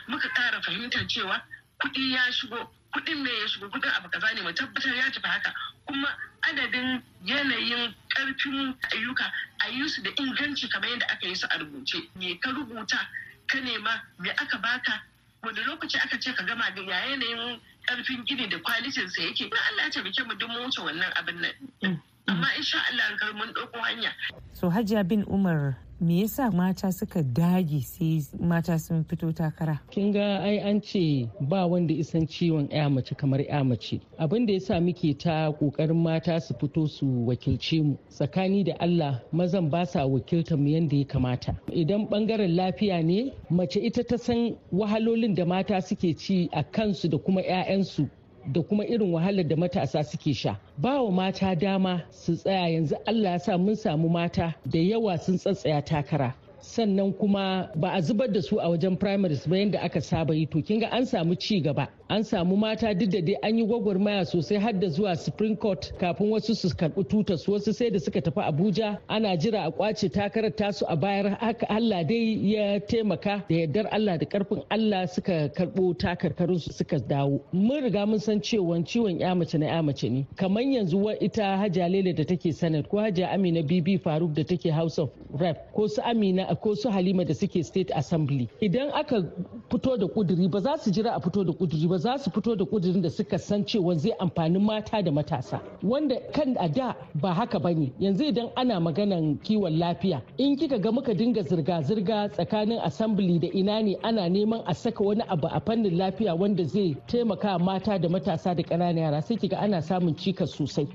muka 0.09 0.29
ƙara 0.35 0.62
fahimtar 0.62 1.07
cewa 1.09 1.40
kuɗi 1.81 2.12
ya 2.12 2.31
shigo 2.33 2.70
kuɗin 2.94 3.22
me 3.22 3.31
ya 3.31 3.46
shigo 3.46 3.68
kuɗin 3.68 3.92
abu 3.96 4.09
kaza 4.09 4.35
ne 4.35 4.40
mu 4.42 4.53
tabbatar 4.53 4.94
ya 4.96 5.11
tafi 5.11 5.29
haka. 5.29 5.53
Kuma 5.87 6.09
adadin 6.49 7.03
yanayin 7.25 7.94
ƙarfin 8.09 8.75
ayyuka 8.92 9.33
a 9.61 9.68
yi 9.70 9.88
su 9.88 10.03
da 10.03 10.11
inganci 10.11 10.68
kamar 10.70 10.88
yadda 10.88 11.07
aka 11.12 11.27
yi 11.29 11.35
su 11.35 11.46
a 11.51 11.59
rubuce. 11.59 12.09
Me 12.16 12.35
ka 12.38 12.51
rubuta 12.51 12.99
ka 13.46 13.59
nema 13.61 14.00
me 14.18 14.30
aka 14.30 14.59
baka? 14.59 15.02
Wani 15.42 15.61
lokaci 15.64 15.96
aka 15.98 16.18
ce 16.20 16.32
ka 16.35 16.42
gama 16.44 16.70
da 16.74 16.82
ya 16.82 17.06
yanayin 17.11 17.61
ƙarfin 17.87 18.24
gini 18.26 18.48
da 18.48 18.59
kwalitin 18.59 19.09
sa 19.09 19.22
yake? 19.22 19.48
Na 19.50 19.61
Allah 19.70 19.82
ya 19.85 19.90
taimake 19.90 20.22
mu 20.26 20.35
duk 20.35 20.48
mu 20.50 20.59
wuce 20.64 20.80
wannan 20.82 21.12
abin 21.14 21.40
nan. 21.40 22.02
Amma 22.28 22.46
insha 22.56 22.78
Allah 22.90 23.34
mun 23.34 23.48
ɗauko 23.54 23.78
hanya. 23.82 24.10
So 24.52 24.68
Hajiya 24.70 25.06
bin 25.08 25.24
Umar 25.28 25.76
me 26.00 26.22
yasa 26.22 26.50
mata 26.52 26.92
suka 26.92 27.22
dage 27.22 27.80
sai 27.84 28.20
mata 28.40 28.78
sun 28.78 29.04
fito 29.04 29.32
takara? 29.32 29.80
Kin 29.90 30.12
ga 30.12 30.40
ai 30.42 30.58
an 30.58 30.80
ce 30.82 31.28
ba 31.40 31.66
wanda 31.66 31.94
isan 31.94 32.26
ciwon 32.26 32.68
ya 32.70 32.88
mace 32.88 33.14
kamar 33.16 33.40
ya 33.40 33.62
mace. 33.64 34.00
Abin 34.18 34.46
da 34.46 34.52
yasa 34.52 34.80
muke 34.80 35.16
ta 35.18 35.52
ƙoƙarin 35.52 36.02
mata 36.02 36.40
su 36.40 36.54
fito 36.54 36.88
su 36.88 37.06
wakilce 37.26 37.82
mu. 37.84 37.96
Tsakani 38.10 38.64
da 38.64 38.72
Allah 38.80 39.22
mazan 39.32 39.70
ba 39.70 39.86
sa 39.86 40.00
wakiltar 40.06 40.58
mu 40.58 40.68
yanda 40.68 40.96
ya 40.96 41.04
kamata. 41.04 41.56
Idan 41.72 42.08
ɓangaren 42.10 42.56
lafiya 42.56 43.02
ne 43.04 43.32
mace 43.50 43.76
ita 43.80 44.02
ta 44.04 44.16
san 44.16 44.56
wahalolin 44.72 45.34
da 45.34 45.44
mata 45.44 45.80
suke 45.80 46.16
ci 46.18 46.48
a 46.52 46.62
kansu 46.64 47.08
da 47.08 47.18
kuma 47.18 47.40
'ya'yansu 47.40 48.08
da 48.52 48.62
kuma 48.62 48.85
irin 48.85 49.12
wahalar 49.12 49.46
da 49.48 49.56
matasa 49.56 50.04
suke 50.04 50.35
sha. 50.35 50.56
Ba 50.78 51.02
wa 51.02 51.11
mata 51.11 51.54
dama 51.54 52.02
su 52.11 52.35
tsaya 52.37 52.68
yanzu 52.68 52.96
allah 53.06 53.30
ya 53.32 53.38
sa 53.38 53.59
mun 53.59 53.74
samu 53.76 54.09
mata 54.09 54.54
da 54.66 54.78
yawa 54.78 55.18
sun 55.18 55.37
tsatsaya 55.38 55.82
takara. 55.85 56.35
Sannan 56.66 57.12
kuma 57.12 57.70
ba 57.76 57.92
a 57.94 58.00
zubar 58.02 58.29
da 58.33 58.40
su 58.42 58.59
a 58.61 58.68
wajen 58.68 58.98
primaries 58.98 59.46
ba 59.46 59.57
yadda 59.57 59.79
aka 59.85 60.00
saba 60.00 60.35
yi. 60.35 60.46
To 60.46 60.59
kinga 60.62 60.88
an 60.92 61.07
samu 61.07 61.35
ci 61.38 61.61
gaba. 61.61 61.88
An 62.11 62.22
samu 62.24 62.57
mata 62.57 62.94
duk 62.94 63.11
da 63.11 63.20
dai 63.20 63.37
an 63.42 63.59
yi 63.59 63.64
gwagwarmaya 63.66 64.24
sosai 64.26 64.59
har 64.61 64.72
da 64.72 64.88
zuwa 64.88 65.16
supreme 65.16 65.57
court 65.57 65.92
kafin 65.98 66.31
wasu 66.31 66.55
su 66.55 66.68
karɓi 66.68 67.05
tutar 67.09 67.38
su 67.38 67.52
wasu 67.52 67.72
sai 67.72 67.90
da 67.90 67.98
suka 67.98 68.20
tafi 68.20 68.40
abuja. 68.40 68.98
Ana 69.09 69.37
jira 69.37 69.64
a 69.66 69.70
ƙwace 69.70 70.09
takarar 70.11 70.50
tasu 70.57 70.85
a 70.88 70.96
bayar 70.96 71.38
haka 71.40 71.66
allah 71.68 72.05
dai 72.05 72.38
ya 72.42 72.81
taimaka 72.81 73.44
da 73.48 73.55
yardar 73.55 73.87
allah 73.92 74.18
da 74.18 74.26
ƙarfin 74.26 74.62
allah 74.70 75.07
suka 75.09 75.48
karbo 75.55 75.94
takarkarin 75.94 76.59
su 76.61 76.72
suka 76.72 76.98
dawo. 76.98 77.40
Mun 77.52 77.83
riga 77.85 78.07
mun 78.07 78.18
san 78.18 78.40
cewa 78.40 78.83
ciwon 78.85 79.20
ya 79.20 79.35
mace 79.35 79.55
na 79.59 79.66
ya 79.66 79.83
mace 79.83 80.09
ne. 80.11 80.26
Kamar 80.37 80.62
yanzu 80.62 80.98
wa 80.98 81.12
ita 81.20 81.57
hajja 81.57 81.88
lele 81.88 82.12
da 82.14 82.24
take 82.24 82.52
senate 82.52 82.88
ko 82.88 82.96
hajja 82.98 83.31
amina 83.33 83.62
bibi 83.62 83.98
faruk 83.98 84.35
da 84.35 84.42
take 84.42 84.70
house 84.70 84.98
of 84.98 85.11
rep 85.40 85.72
ko 85.72 85.87
su 85.87 86.00
amina 86.02 86.46
ko 86.56 86.74
su 86.74 86.88
halima 86.90 87.24
da 87.24 87.34
suke 87.34 87.62
state 87.64 87.90
assembly. 87.94 88.48
Idan 88.60 88.90
aka 88.94 89.22
fito 89.70 89.96
da 89.96 90.06
kuduri 90.06 90.48
ba 90.50 90.60
za 90.60 90.76
su 90.78 90.90
jira 90.90 91.12
a 91.16 91.20
fito 91.20 91.44
da 91.44 91.52
kuduri 91.52 91.88
ba 91.88 91.98
za 91.98 92.18
su 92.18 92.30
fito 92.30 92.56
da 92.56 92.64
kudurin 92.64 93.02
da 93.02 93.10
suka 93.10 93.38
san 93.38 93.64
cewa 93.64 93.94
zai 93.98 94.12
amfani 94.20 94.58
mata 94.58 95.02
da 95.02 95.10
matasa. 95.10 95.60
Wanda 95.82 96.16
kan 96.32 96.56
a 96.58 96.68
da 96.68 96.94
ba 97.14 97.34
haka 97.34 97.58
ba 97.58 97.72
ne 97.74 97.92
yanzu 98.00 98.24
idan 98.24 98.50
ana 98.56 98.80
maganan 98.80 99.38
kiwon 99.42 99.78
lafiya 99.78 100.22
in 100.38 100.56
kika 100.56 100.78
ga 100.78 100.92
muka 100.92 101.14
dinga 101.14 101.42
zirga-zirga 101.42 102.28
tsakanin 102.32 102.80
assembly 102.84 103.38
da 103.38 103.48
ina 103.48 103.82
ne 103.82 103.96
ana 104.02 104.28
neman 104.28 104.62
a 104.66 104.74
saka 104.74 105.04
wani 105.04 105.22
abu 105.28 105.46
a 105.48 105.60
fannin 105.60 105.96
lafiya 105.96 106.34
wanda 106.34 106.64
zai 106.64 106.96
taimaka 107.06 107.58
mata 107.58 107.98
da 107.98 108.08
matasa 108.08 108.54
da 108.54 108.62
ƙananan 108.62 108.98
yara 108.98 109.22
sai 109.22 109.36
kiga 109.36 109.58
ana 109.58 109.82
samun 109.82 110.14
cikas 110.16 110.50
sosai. 110.56 110.86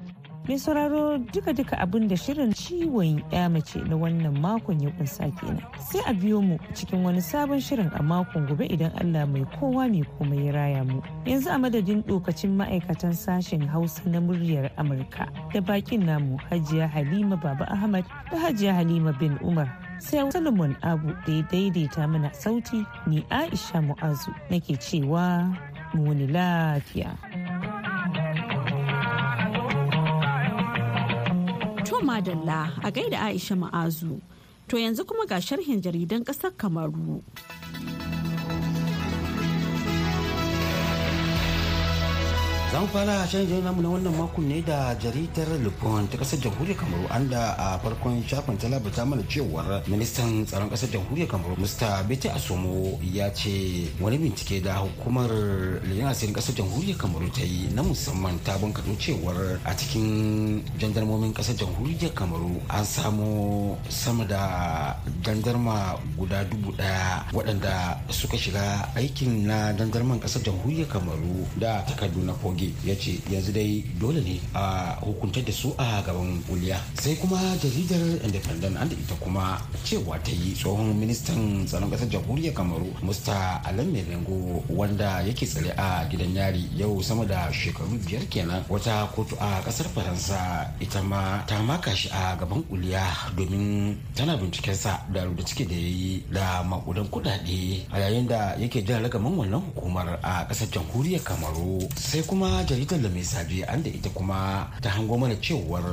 Mai 0.48 0.58
sauraro 0.60 1.18
duka-duka 1.18 1.78
abin 1.78 2.08
da 2.08 2.16
shirin 2.18 2.54
ciwon 2.54 3.22
ya 3.32 3.50
mace 3.50 3.80
na 3.86 3.96
wannan 3.96 4.34
makon 4.42 4.82
ya 4.82 4.90
kunsa 4.98 5.30
kenan 5.38 5.62
sai 5.78 6.02
a 6.08 6.14
biyo 6.14 6.42
mu 6.42 6.58
cikin 6.74 7.04
wani 7.06 7.22
sabon 7.22 7.62
shirin 7.62 7.92
a 7.94 8.02
makon 8.04 8.48
gobe 8.50 8.66
idan 8.66 8.90
allah 8.98 9.26
mai 9.30 9.46
kowa 9.60 9.86
mai 9.88 10.02
komai 10.18 10.46
ya 10.50 10.52
raya 10.52 10.82
mu 10.84 10.98
yanzu 11.30 11.50
a 11.54 11.58
madadin 11.62 12.02
dokacin 12.10 12.58
ma'aikatan 12.58 13.14
sashen 13.14 13.68
hausa 13.70 14.02
na 14.10 14.18
muryar 14.20 14.72
amurka 14.82 15.30
da 15.54 15.62
bakin 15.62 16.06
namu 16.10 16.38
hajiya 16.50 16.88
halima 16.90 17.38
baba 17.38 17.70
ahmad 17.70 18.06
da 18.32 18.38
hajiya 18.50 18.74
halima 18.74 19.14
bin 19.14 19.38
umar 19.46 19.70
sai 20.02 20.26
solomon 20.34 20.74
abu 20.82 21.14
da 21.26 21.32
ya 21.38 21.44
daidaita 21.54 22.08
mana 22.10 22.34
sauti 22.34 22.82
ni 23.08 23.22
aisha 23.30 23.82
mu'azu 23.82 24.34
nake 24.50 24.74
cewa 24.82 25.54
mu 25.94 26.08
wani 26.10 26.28
lafiya. 26.28 27.12
Madalla 32.22 32.72
a 32.84 32.92
gaida 32.92 33.18
Aisha 33.20 33.56
Ma'azu. 33.56 34.22
To 34.68 34.78
yanzu 34.78 35.06
kuma 35.08 35.26
ga 35.26 35.36
sharhin 35.42 35.82
jaridan 35.82 36.24
ƙasar 36.24 36.52
Kamaru. 36.56 37.22
Zan 42.72 42.88
fara 42.88 43.28
shan 43.28 43.44
jirgin 43.44 43.68
namu 43.68 43.82
na 43.84 43.90
wannan 43.92 44.16
makon 44.16 44.48
ne 44.48 44.62
da 44.64 44.96
jaridar 44.96 45.60
lupon 45.60 46.08
ta 46.08 46.16
ƙasar 46.16 46.40
jamhuriyar 46.40 46.80
kamaru 46.80 47.04
an 47.12 47.28
da 47.28 47.52
a 47.60 47.76
farkon 47.84 48.24
shafin 48.24 48.56
ta 48.56 48.72
labata 48.72 49.04
mana 49.04 49.20
cewar 49.28 49.84
ministan 49.92 50.48
tsaron 50.48 50.72
ƙasar 50.72 50.88
jamhuriyar 50.88 51.28
kamaru 51.28 51.60
mr. 51.60 52.08
Bete 52.08 52.32
asomo 52.32 52.96
ya 53.04 53.28
ce 53.36 53.92
wani 54.00 54.16
bincike 54.24 54.64
da 54.64 54.80
hukumar 54.88 55.28
lejin 55.84 56.08
asirin 56.08 56.32
ƙasar 56.32 56.56
jamhuriyar 56.56 56.96
kamaru 56.96 57.28
ta 57.36 57.44
yi 57.44 57.68
na 57.76 57.84
musamman 57.84 58.40
ta 58.40 58.56
bankaɗo 58.56 58.96
cewar 58.96 59.60
a 59.68 59.76
cikin 59.76 60.64
jandarmomin 60.80 61.36
ƙasar 61.36 61.60
jamhuriyar 61.60 62.16
kamaru 62.16 62.56
an 62.72 62.86
samo 62.88 63.76
sama 63.92 64.24
da 64.24 64.96
jandarma 65.28 66.00
guda 66.16 66.48
dubu 66.48 66.72
ɗaya 66.72 67.28
waɗanda 67.36 68.00
suka 68.08 68.38
shiga 68.40 68.88
aikin 68.96 69.44
na 69.44 69.76
jandarman 69.76 70.24
ƙasar 70.24 70.40
jamhuriyar 70.40 70.88
kamaru 70.88 71.44
da 71.60 71.84
takardu 71.84 72.24
na 72.24 72.32
fogi 72.62 72.74
ya 72.86 72.96
ce 72.96 73.18
yanzu 73.32 73.52
dai 73.52 73.84
dole 74.00 74.22
ne 74.22 74.40
a 74.54 74.96
hukuntar 75.02 75.44
da 75.44 75.52
su 75.52 75.74
a 75.78 76.02
gaban 76.06 76.42
kuliya. 76.48 76.78
Sai 76.94 77.16
kuma 77.16 77.38
jaridar 77.62 78.02
independent 78.26 78.78
an 78.78 78.88
da 78.90 78.96
ita 78.96 79.16
kuma 79.20 79.58
cewa 79.84 80.18
ta 80.24 80.32
yi 80.32 80.54
tsohon 80.54 80.94
ministan 81.00 81.66
tsaron 81.66 81.90
ƙasar 81.90 82.08
jamhuriyar 82.10 82.54
kamaru 82.54 82.94
musta 83.02 83.62
alan 83.66 83.88
merengo 83.92 84.64
wanda 84.70 85.22
yake 85.26 85.46
tsare 85.46 85.74
a 85.78 86.06
gidan 86.10 86.36
yari 86.36 86.70
yau 86.78 87.02
sama 87.02 87.26
da 87.26 87.50
shekaru 87.52 87.98
biyar 88.06 88.26
kenan. 88.30 88.64
Wata 88.70 89.08
kotu 89.16 89.36
a 89.40 89.62
ƙasar 89.66 89.88
faransa 89.94 90.70
ita 90.80 91.02
ma 91.02 91.44
ta 91.48 91.62
maka 91.62 91.96
shi 91.96 92.10
a 92.12 92.36
gaban 92.38 92.64
kuliya 92.70 93.02
domin 93.36 93.98
tana 94.16 94.38
bincikensa 94.38 95.02
da 95.14 95.26
da 95.26 95.44
ciki 95.44 95.66
da 95.66 95.74
ya 95.76 95.88
yi 95.90 96.24
da 96.32 96.64
makudan 96.64 97.08
kudade 97.10 97.86
a 97.92 98.00
yayin 98.00 98.28
da 98.28 98.56
yake 98.60 98.84
jan 98.86 99.02
ragaman 99.04 99.34
wannan 99.38 99.62
hukumar 99.74 100.20
a 100.22 100.46
ƙasar 100.48 100.68
jamhuriyar 100.72 101.24
kamaru. 101.24 101.88
Sai 101.96 102.22
kuma 102.28 102.51
jaridar 102.68 103.00
da 103.02 103.10
mai 103.10 103.24
sabi 103.24 103.64
an 103.64 103.84
da 103.84 103.90
ita 103.90 104.10
kuma 104.10 104.68
ta 104.82 104.90
hango 104.90 105.18
mana 105.18 105.36
cewar 105.42 105.84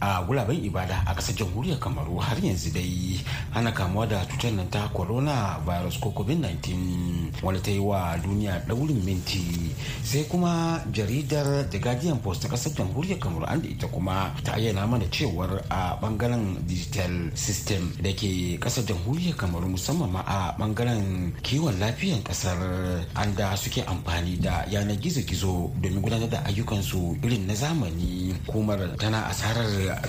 a 0.00 0.22
gulaben 0.26 0.64
ibada 0.64 1.02
a 1.06 1.14
ƙasar 1.14 1.34
jamhuriyar 1.36 1.78
kamaru 1.78 2.18
har 2.20 2.36
yanzu 2.42 2.70
dai 2.72 3.20
ana 3.54 3.72
kamuwa 3.72 4.06
da 4.06 4.24
cutar 4.26 4.52
nan 4.52 4.68
ta 4.70 4.88
corona 4.92 5.58
virus 5.64 5.96
ko 5.98 6.10
covid-19 6.10 7.42
wanda 7.42 7.60
ta 7.60 7.70
yi 7.70 7.78
wa 7.78 8.16
duniya 8.16 8.62
daurin 8.68 9.02
minti. 9.04 9.70
Sai 10.02 10.24
kuma 10.28 10.80
jaridar 10.92 11.68
the 11.70 11.78
guardian 11.78 12.18
post 12.18 12.42
ta 12.42 12.48
ƙasar 12.48 12.72
jamhuriyar 12.74 13.18
kamaru 13.18 13.44
an 13.46 13.60
da 13.62 13.68
ita 13.68 13.86
kuma 13.88 14.32
ta 14.44 14.52
ayyana 14.54 14.86
mana 14.86 15.04
cewar 15.10 15.62
a 15.70 15.96
ɓangaren 16.00 16.56
digital 16.66 17.30
system 17.34 17.92
da 18.02 18.10
ke 18.12 18.58
ƙasar 18.60 18.84
jamhuriyar 18.84 19.36
kamaru 19.36 19.68
musamman 19.68 20.10
ma 20.10 20.20
a 20.26 20.54
ɓangaren 20.58 21.32
kiwon 21.42 21.78
lafiyan 21.78 22.22
ƙasar 22.22 22.56
an 23.14 23.34
da 23.36 23.54
suke 23.56 23.84
amfani 23.86 24.36
da 24.40 24.64
yanar 24.70 24.96
gizo-gizo 24.96 25.70
domin 25.80 26.00
gudanar 26.02 26.28
da 26.30 26.42
ayyukansu 26.46 27.16
irin 27.22 27.46
na 27.46 27.54
zamani. 27.54 28.34
Kumar 28.46 28.78
tana 28.98 29.26
asarar 29.28 29.66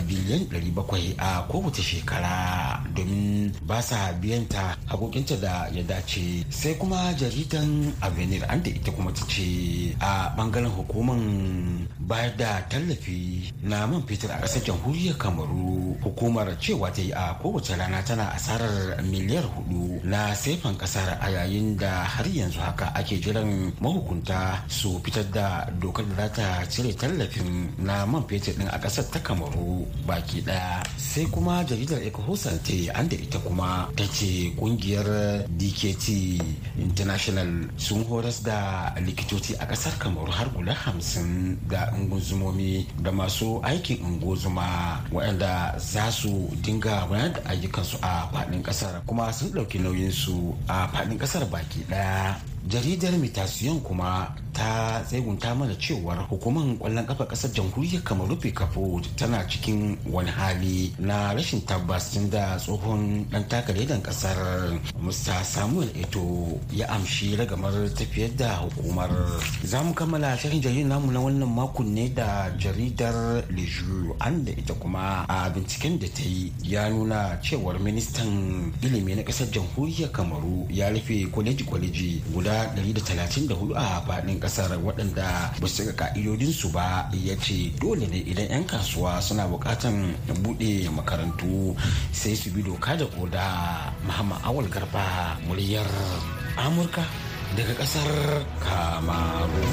biliyan 0.07 0.47
700 0.51 1.15
a 1.17 1.43
kowace 1.49 1.81
shekara 1.81 2.79
domin 2.95 3.51
ba 3.65 3.81
sa 3.81 4.13
biyanta 4.21 4.77
hakokinta 4.87 5.35
da 5.41 5.67
ya 5.73 5.83
dace. 5.83 6.45
Sai 6.49 6.73
kuma 6.79 7.13
jaridan 7.19 7.93
avenir 8.01 8.43
an 8.49 8.61
da 8.63 8.69
ita 8.69 8.91
kuma 8.91 9.11
ta 9.11 9.23
ce 9.27 9.47
a 9.99 10.33
ɓangaren 10.37 10.71
hukumar 10.77 11.17
bayar 12.07 12.31
da 12.37 12.61
tallafi 12.69 13.51
na 13.63 13.87
man 13.87 14.01
fetur 14.07 14.31
a 14.31 14.39
ƙasar 14.41 14.61
jamhuriyar 14.63 15.17
kamaru 15.17 15.97
hukumar 16.03 16.47
cewa 16.59 16.91
ta 16.91 17.01
yi 17.01 17.11
a 17.11 17.35
kowace 17.41 17.75
rana 17.77 18.01
tana 18.03 18.31
asarar 18.35 19.01
miliyar 19.03 19.43
huɗu 19.43 19.99
na 20.03 20.33
saifan 20.35 20.77
ƙasar 20.77 21.17
a 21.21 21.27
yayin 21.29 21.75
da 21.77 22.03
har 22.03 22.25
yanzu 22.27 22.59
haka 22.59 22.85
ake 22.95 23.19
jiran 23.19 23.73
mahukunta 23.81 24.63
su 24.67 24.99
fitar 25.03 25.25
da 25.31 25.67
dokar 25.81 26.05
da 26.15 26.15
za 26.15 26.27
ta 26.29 26.47
cire 26.71 26.93
tallafin 26.95 27.67
na 27.77 28.05
man 28.05 28.23
fetur 28.27 28.53
din 28.57 28.67
a 28.67 28.77
ƙasar 28.79 29.05
ta 29.11 29.19
kamaru. 29.19 29.66
Baki 30.07 30.41
ɗaya. 30.41 30.83
Sai 30.97 31.25
kuma 31.25 31.63
jaridar 31.63 31.99
ecohosante 32.01 32.89
an 32.95 33.07
da 33.09 33.15
ita 33.15 33.39
kuma 33.39 33.89
ta 33.95 34.03
ce 34.07 34.53
ƙungiyar 34.57 35.45
dkt 35.57 36.07
international 36.79 37.69
sun 37.77 38.03
horas 38.05 38.41
da 38.43 38.93
likitoci 39.05 39.55
a 39.59 39.65
ƙasar 39.65 39.97
kamaru 39.99 40.31
har 40.31 40.49
guda 40.55 40.73
hamsin 40.73 41.57
da 41.67 41.91
unguzumomi 41.93 42.87
da 43.01 43.11
masu 43.11 43.59
aikin 43.63 43.99
unguzuma 44.05 45.03
waɗanda 45.11 45.75
za 45.79 46.11
su 46.11 46.49
dinga 46.61 47.05
gudanar 47.07 47.33
da 47.33 47.49
ayyukansu 47.49 47.97
a 48.01 48.29
faɗin 48.33 48.61
ƙasar 48.63 49.01
kuma 49.05 49.33
sun 49.33 49.49
ɗauki 49.51 49.79
nauyinsu 49.79 50.55
a 50.67 50.87
faɗin 50.87 51.17
ƙasar 51.17 51.45
baki 51.49 51.83
ɗaya 51.89 52.35
jaridar 52.67 53.11
mitasiyon 53.17 53.79
kuma 53.81 54.35
ta 54.57 55.01
tsegunta 55.05 55.53
mana 55.55 55.75
cewar 55.77 56.25
hukumar 56.29 56.65
ƙwallon 56.79 57.05
kafa 57.05 57.25
ƙasar 57.25 57.51
jamhuriyar 57.53 58.01
kamaru 58.03 58.35
kafo 58.53 58.99
tana 59.15 59.45
cikin 59.47 59.97
wani 60.11 60.31
hali 60.31 60.91
na 60.99 61.33
rashin 61.33 61.61
tabbas 61.61 62.11
tun 62.13 62.29
da 62.29 62.57
tsohon 62.57 63.25
dan 63.31 63.43
takaridan 63.47 64.01
ƙasar 64.01 64.35
musta 64.99 65.43
samuel 65.43 65.87
eto 65.95 66.57
ya 66.73 66.87
amshi 66.89 67.35
ragamar 67.37 67.71
tafiyar 67.93 68.35
da 68.35 68.55
hukumar. 68.65 69.09
Za 69.63 69.83
mu 69.83 69.93
kammala 69.93 70.35
shirin 70.37 70.59
jaridar 70.61 70.89
namu 70.89 71.11
na 71.11 71.19
wannan 71.19 71.49
makon 71.53 71.93
ne 71.93 72.09
da 72.09 72.49
jaridar 72.57 73.43
leju 73.53 74.15
an 74.19 74.43
da 74.43 74.51
ita 74.51 74.73
kuma 74.73 75.23
a 75.29 75.49
binciken 75.53 75.99
da 75.99 76.07
ta 76.09 76.23
yi 76.25 76.51
ya 76.63 76.89
nuna 76.89 77.37
cewar 77.43 77.79
ministan 77.79 78.73
ilimi 78.81 79.15
na 79.15 79.21
ƙasar 79.21 79.47
jamhuriyar 79.53 80.09
kamaru 80.11 80.65
ya 80.69 80.89
rufe 80.89 81.29
kwaleji-kwaleji 81.31 82.21
guda 82.33 82.56
134 82.75 83.75
a 83.75 84.01
faɗin 84.07 84.39
ƙasar 84.39 84.71
waɗanda 84.81 85.53
ba 85.61 85.67
su 85.67 85.83
ka'idodinsu 85.95 86.71
ba. 86.73 87.09
Ya 87.13 87.35
ce 87.37 87.71
dole 87.79 88.07
ne 88.07 88.19
idan 88.25 88.49
'yan 88.49 88.63
kasuwa 88.65 89.21
suna 89.21 89.45
buƙatan 89.47 90.15
buɗe 90.43 90.89
makarantu 90.89 91.75
sai 92.11 92.35
su 92.35 92.49
bi 92.51 92.61
doka 92.63 92.95
da 92.97 93.05
koda 93.05 93.45
muhammad 94.05 94.39
awal 94.45 94.65
garba 94.69 95.37
muryar 95.47 95.87
amurka 96.57 97.03
daga 97.55 97.73
ƙasar 97.79 98.09
kamaru. 98.63 99.65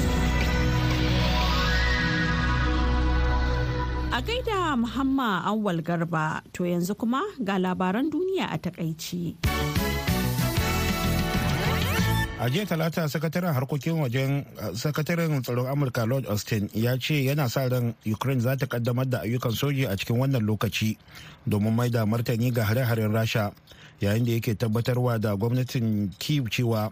A 4.15 4.21
gaida 4.23 4.77
muhammad 4.79 5.43
awal 5.43 5.79
garba 5.83 6.39
to 6.53 6.63
yanzu 6.63 6.95
kuma 6.95 7.21
ga 7.43 7.59
labaran 7.59 8.07
duniya 8.07 8.47
a 8.47 8.57
takaici. 8.57 9.35
A 12.39 12.49
jiya 12.51 12.65
talata 12.67 13.07
sakataren 13.07 13.53
harkokin 13.55 13.95
wajen 14.03 14.43
sakataren 14.75 15.39
tsaron 15.41 15.71
amurka 15.71 16.03
lord 16.05 16.27
austin 16.27 16.67
ya 16.75 16.97
ce 16.99 17.23
yana 17.25 17.47
sa 17.49 17.63
ran 17.71 17.95
ukraine 18.05 18.41
za 18.43 18.55
ta 18.59 18.67
kaddamar 18.67 19.07
da 19.07 19.21
ayyukan 19.23 19.55
soji 19.55 19.87
a 19.87 19.95
cikin 19.95 20.19
wannan 20.19 20.43
lokaci 20.43 20.97
domin 21.47 21.71
mai 21.71 21.87
da 21.89 22.03
martani 22.05 22.51
ga 22.51 22.63
hare-haren 22.67 23.11
rasha 23.15 23.51
yayin 24.03 24.25
da 24.27 24.31
yake 24.35 24.55
tabbatarwa 24.55 25.15
da 25.19 25.35
gwamnatin 25.35 26.11
kiev 26.19 26.51
cewa 26.51 26.91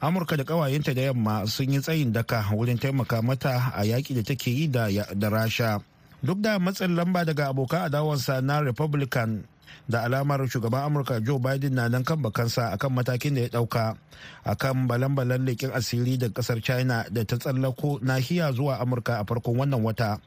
amurka 0.00 0.36
da 0.38 0.44
kawayenta 0.44 0.94
da 0.94 1.02
yamma 1.10 1.46
sun 1.50 1.72
yi 1.72 1.80
tsayin 1.82 2.12
daka 2.12 2.46
wurin 2.54 2.78
taimaka 2.78 3.22
mata 3.22 3.72
a 3.74 3.82
yaƙi 3.82 4.14
da 4.14 4.22
take 4.22 4.50
yi 4.50 4.68
da 4.70 5.28
rasha. 5.30 5.82
Duk 6.22 6.38
da 6.40 6.58
matsin 6.58 6.94
lamba 6.96 7.24
daga 7.24 7.48
abokan 7.52 7.86
adawarsa 7.90 8.40
na 8.42 8.60
republican 8.60 9.44
da 9.88 10.02
alamar 10.04 10.40
shugaban 10.48 10.84
amurka 10.86 11.20
joe 11.20 11.38
biden 11.38 11.74
na 11.74 11.88
nan 11.88 12.04
kan 12.04 12.22
bakansa 12.22 12.72
akan 12.74 12.92
matakin 12.94 13.34
da 13.34 13.40
ya 13.40 13.48
ɗauka 13.48 13.96
akan 14.44 14.86
balan-balan 14.88 15.46
leƙin 15.46 15.70
asiri 15.74 16.18
da 16.18 16.28
ƙasar 16.28 16.62
china 16.62 17.04
da 17.10 17.24
ta 17.24 17.36
tsallako 17.36 17.98
nahiya 18.02 18.52
zuwa 18.52 18.78
amurka 18.80 19.18
a 19.20 19.24
farkon 19.24 19.56
wannan 19.56 19.82
wata. 19.82 20.18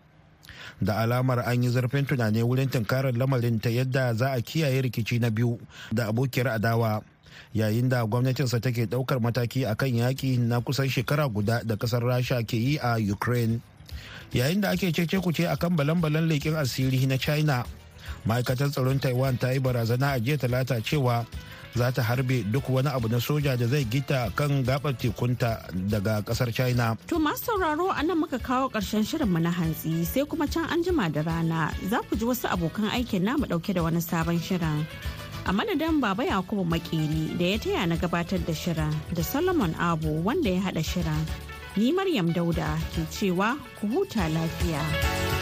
Da 0.81 1.03
alamar 1.03 1.39
an 1.45 1.63
yi 1.63 1.69
zarfin 1.69 2.05
tunani 2.05 2.43
wurin 2.43 2.69
tunkarar 2.69 3.11
lamarin 3.13 3.59
ta 3.61 3.69
yadda 3.69 4.13
za 4.15 4.31
a 4.31 4.41
kiyaye 4.41 4.81
rikici 4.81 5.19
na 5.19 5.29
biyu 5.29 5.59
da 5.91 6.07
abokiyar 6.07 6.47
adawa 6.55 7.01
yayin 7.53 7.89
da 7.89 8.05
gwamnatinsa 8.05 8.59
take 8.61 8.85
ɗaukar 8.85 9.19
mataki 9.19 9.65
akan 9.65 9.89
yaƙi 10.07 10.37
na 10.39 10.61
kusan 10.61 10.89
shekara 10.89 11.27
guda 11.27 11.63
da 11.63 11.75
ƙasar 11.75 12.03
rasha 12.03 12.43
ke 12.47 12.55
yi 12.57 12.77
a 12.79 12.95
ukraine. 13.11 13.59
Yayin 14.31 14.61
da 14.61 14.69
ake 14.71 14.91
cece 14.93 15.19
kuce 15.19 15.47
akan 15.49 15.75
balan-balan 15.75 16.29
leƙen 16.29 16.55
asiri 16.55 17.07
na 17.07 17.17
china 17.17 17.65
ma'aikatar 18.25 18.69
tsaron 18.71 18.99
taiwan 18.99 19.37
ta 19.37 19.51
yi 19.53 19.59
barazana 19.59 20.15
a 20.15 20.19
jiya 20.19 20.37
talata 20.37 20.81
cewa 20.81 21.25
za 21.75 21.91
ta 21.91 22.01
harbe 22.01 22.43
duk 22.51 22.69
wani 22.69 22.89
abu 22.89 23.07
na 23.09 23.19
soja 23.21 23.57
da 23.57 23.67
zai 23.67 23.85
gita 23.85 24.31
kan 24.35 24.63
gabar 24.63 24.93
tekunta 24.97 25.61
daga 25.89 26.21
ƙasar 26.25 26.49
china 26.53 26.97
To 27.07 27.19
masu 27.19 27.45
sauraro 27.53 27.89
a 27.93 28.01
nan 28.03 28.17
muka 28.17 28.39
kawo 28.39 28.69
ƙarshen 28.73 29.05
shirinmu 29.05 29.37
na 29.41 29.51
hantsi 29.51 30.05
sai 30.05 30.25
kuma 30.25 30.47
can 30.47 30.65
an 30.69 30.83
jima 30.83 31.11
da 31.13 31.21
rana 31.21 31.69
za 31.89 32.01
ku 32.09 32.15
ji 32.17 32.25
wasu 32.25 32.49
abokan 32.49 32.89
aikin 32.89 33.21
namu 33.21 33.45
ɗauke 33.45 33.73
da 33.73 33.83
wani 33.83 34.01
sabon 34.01 34.39
shirin. 34.41 34.85
A 35.45 35.51
madadin 35.53 36.01
Baba 36.01 36.23
Yakubu 36.25 36.65
Makeri 36.65 37.37
da 37.37 37.45
ya 37.45 37.57
taya 37.57 37.87
na 37.87 37.95
gabatar 37.95 38.41
da 38.45 38.53
shirin 38.53 38.93
da 39.13 39.21
Solomon 39.23 39.73
Abu 39.79 40.21
wanda 40.21 40.49
ya 40.49 40.61
haɗa 40.61 40.83
shirin. 40.83 41.25
Ni 41.77 41.91
Maryam 41.91 42.33
Dauda 42.33 42.77
ke 42.93 43.05
cewa 43.09 43.57
ku 43.79 43.87
huta 43.87 44.25
lafiya. 44.29 45.38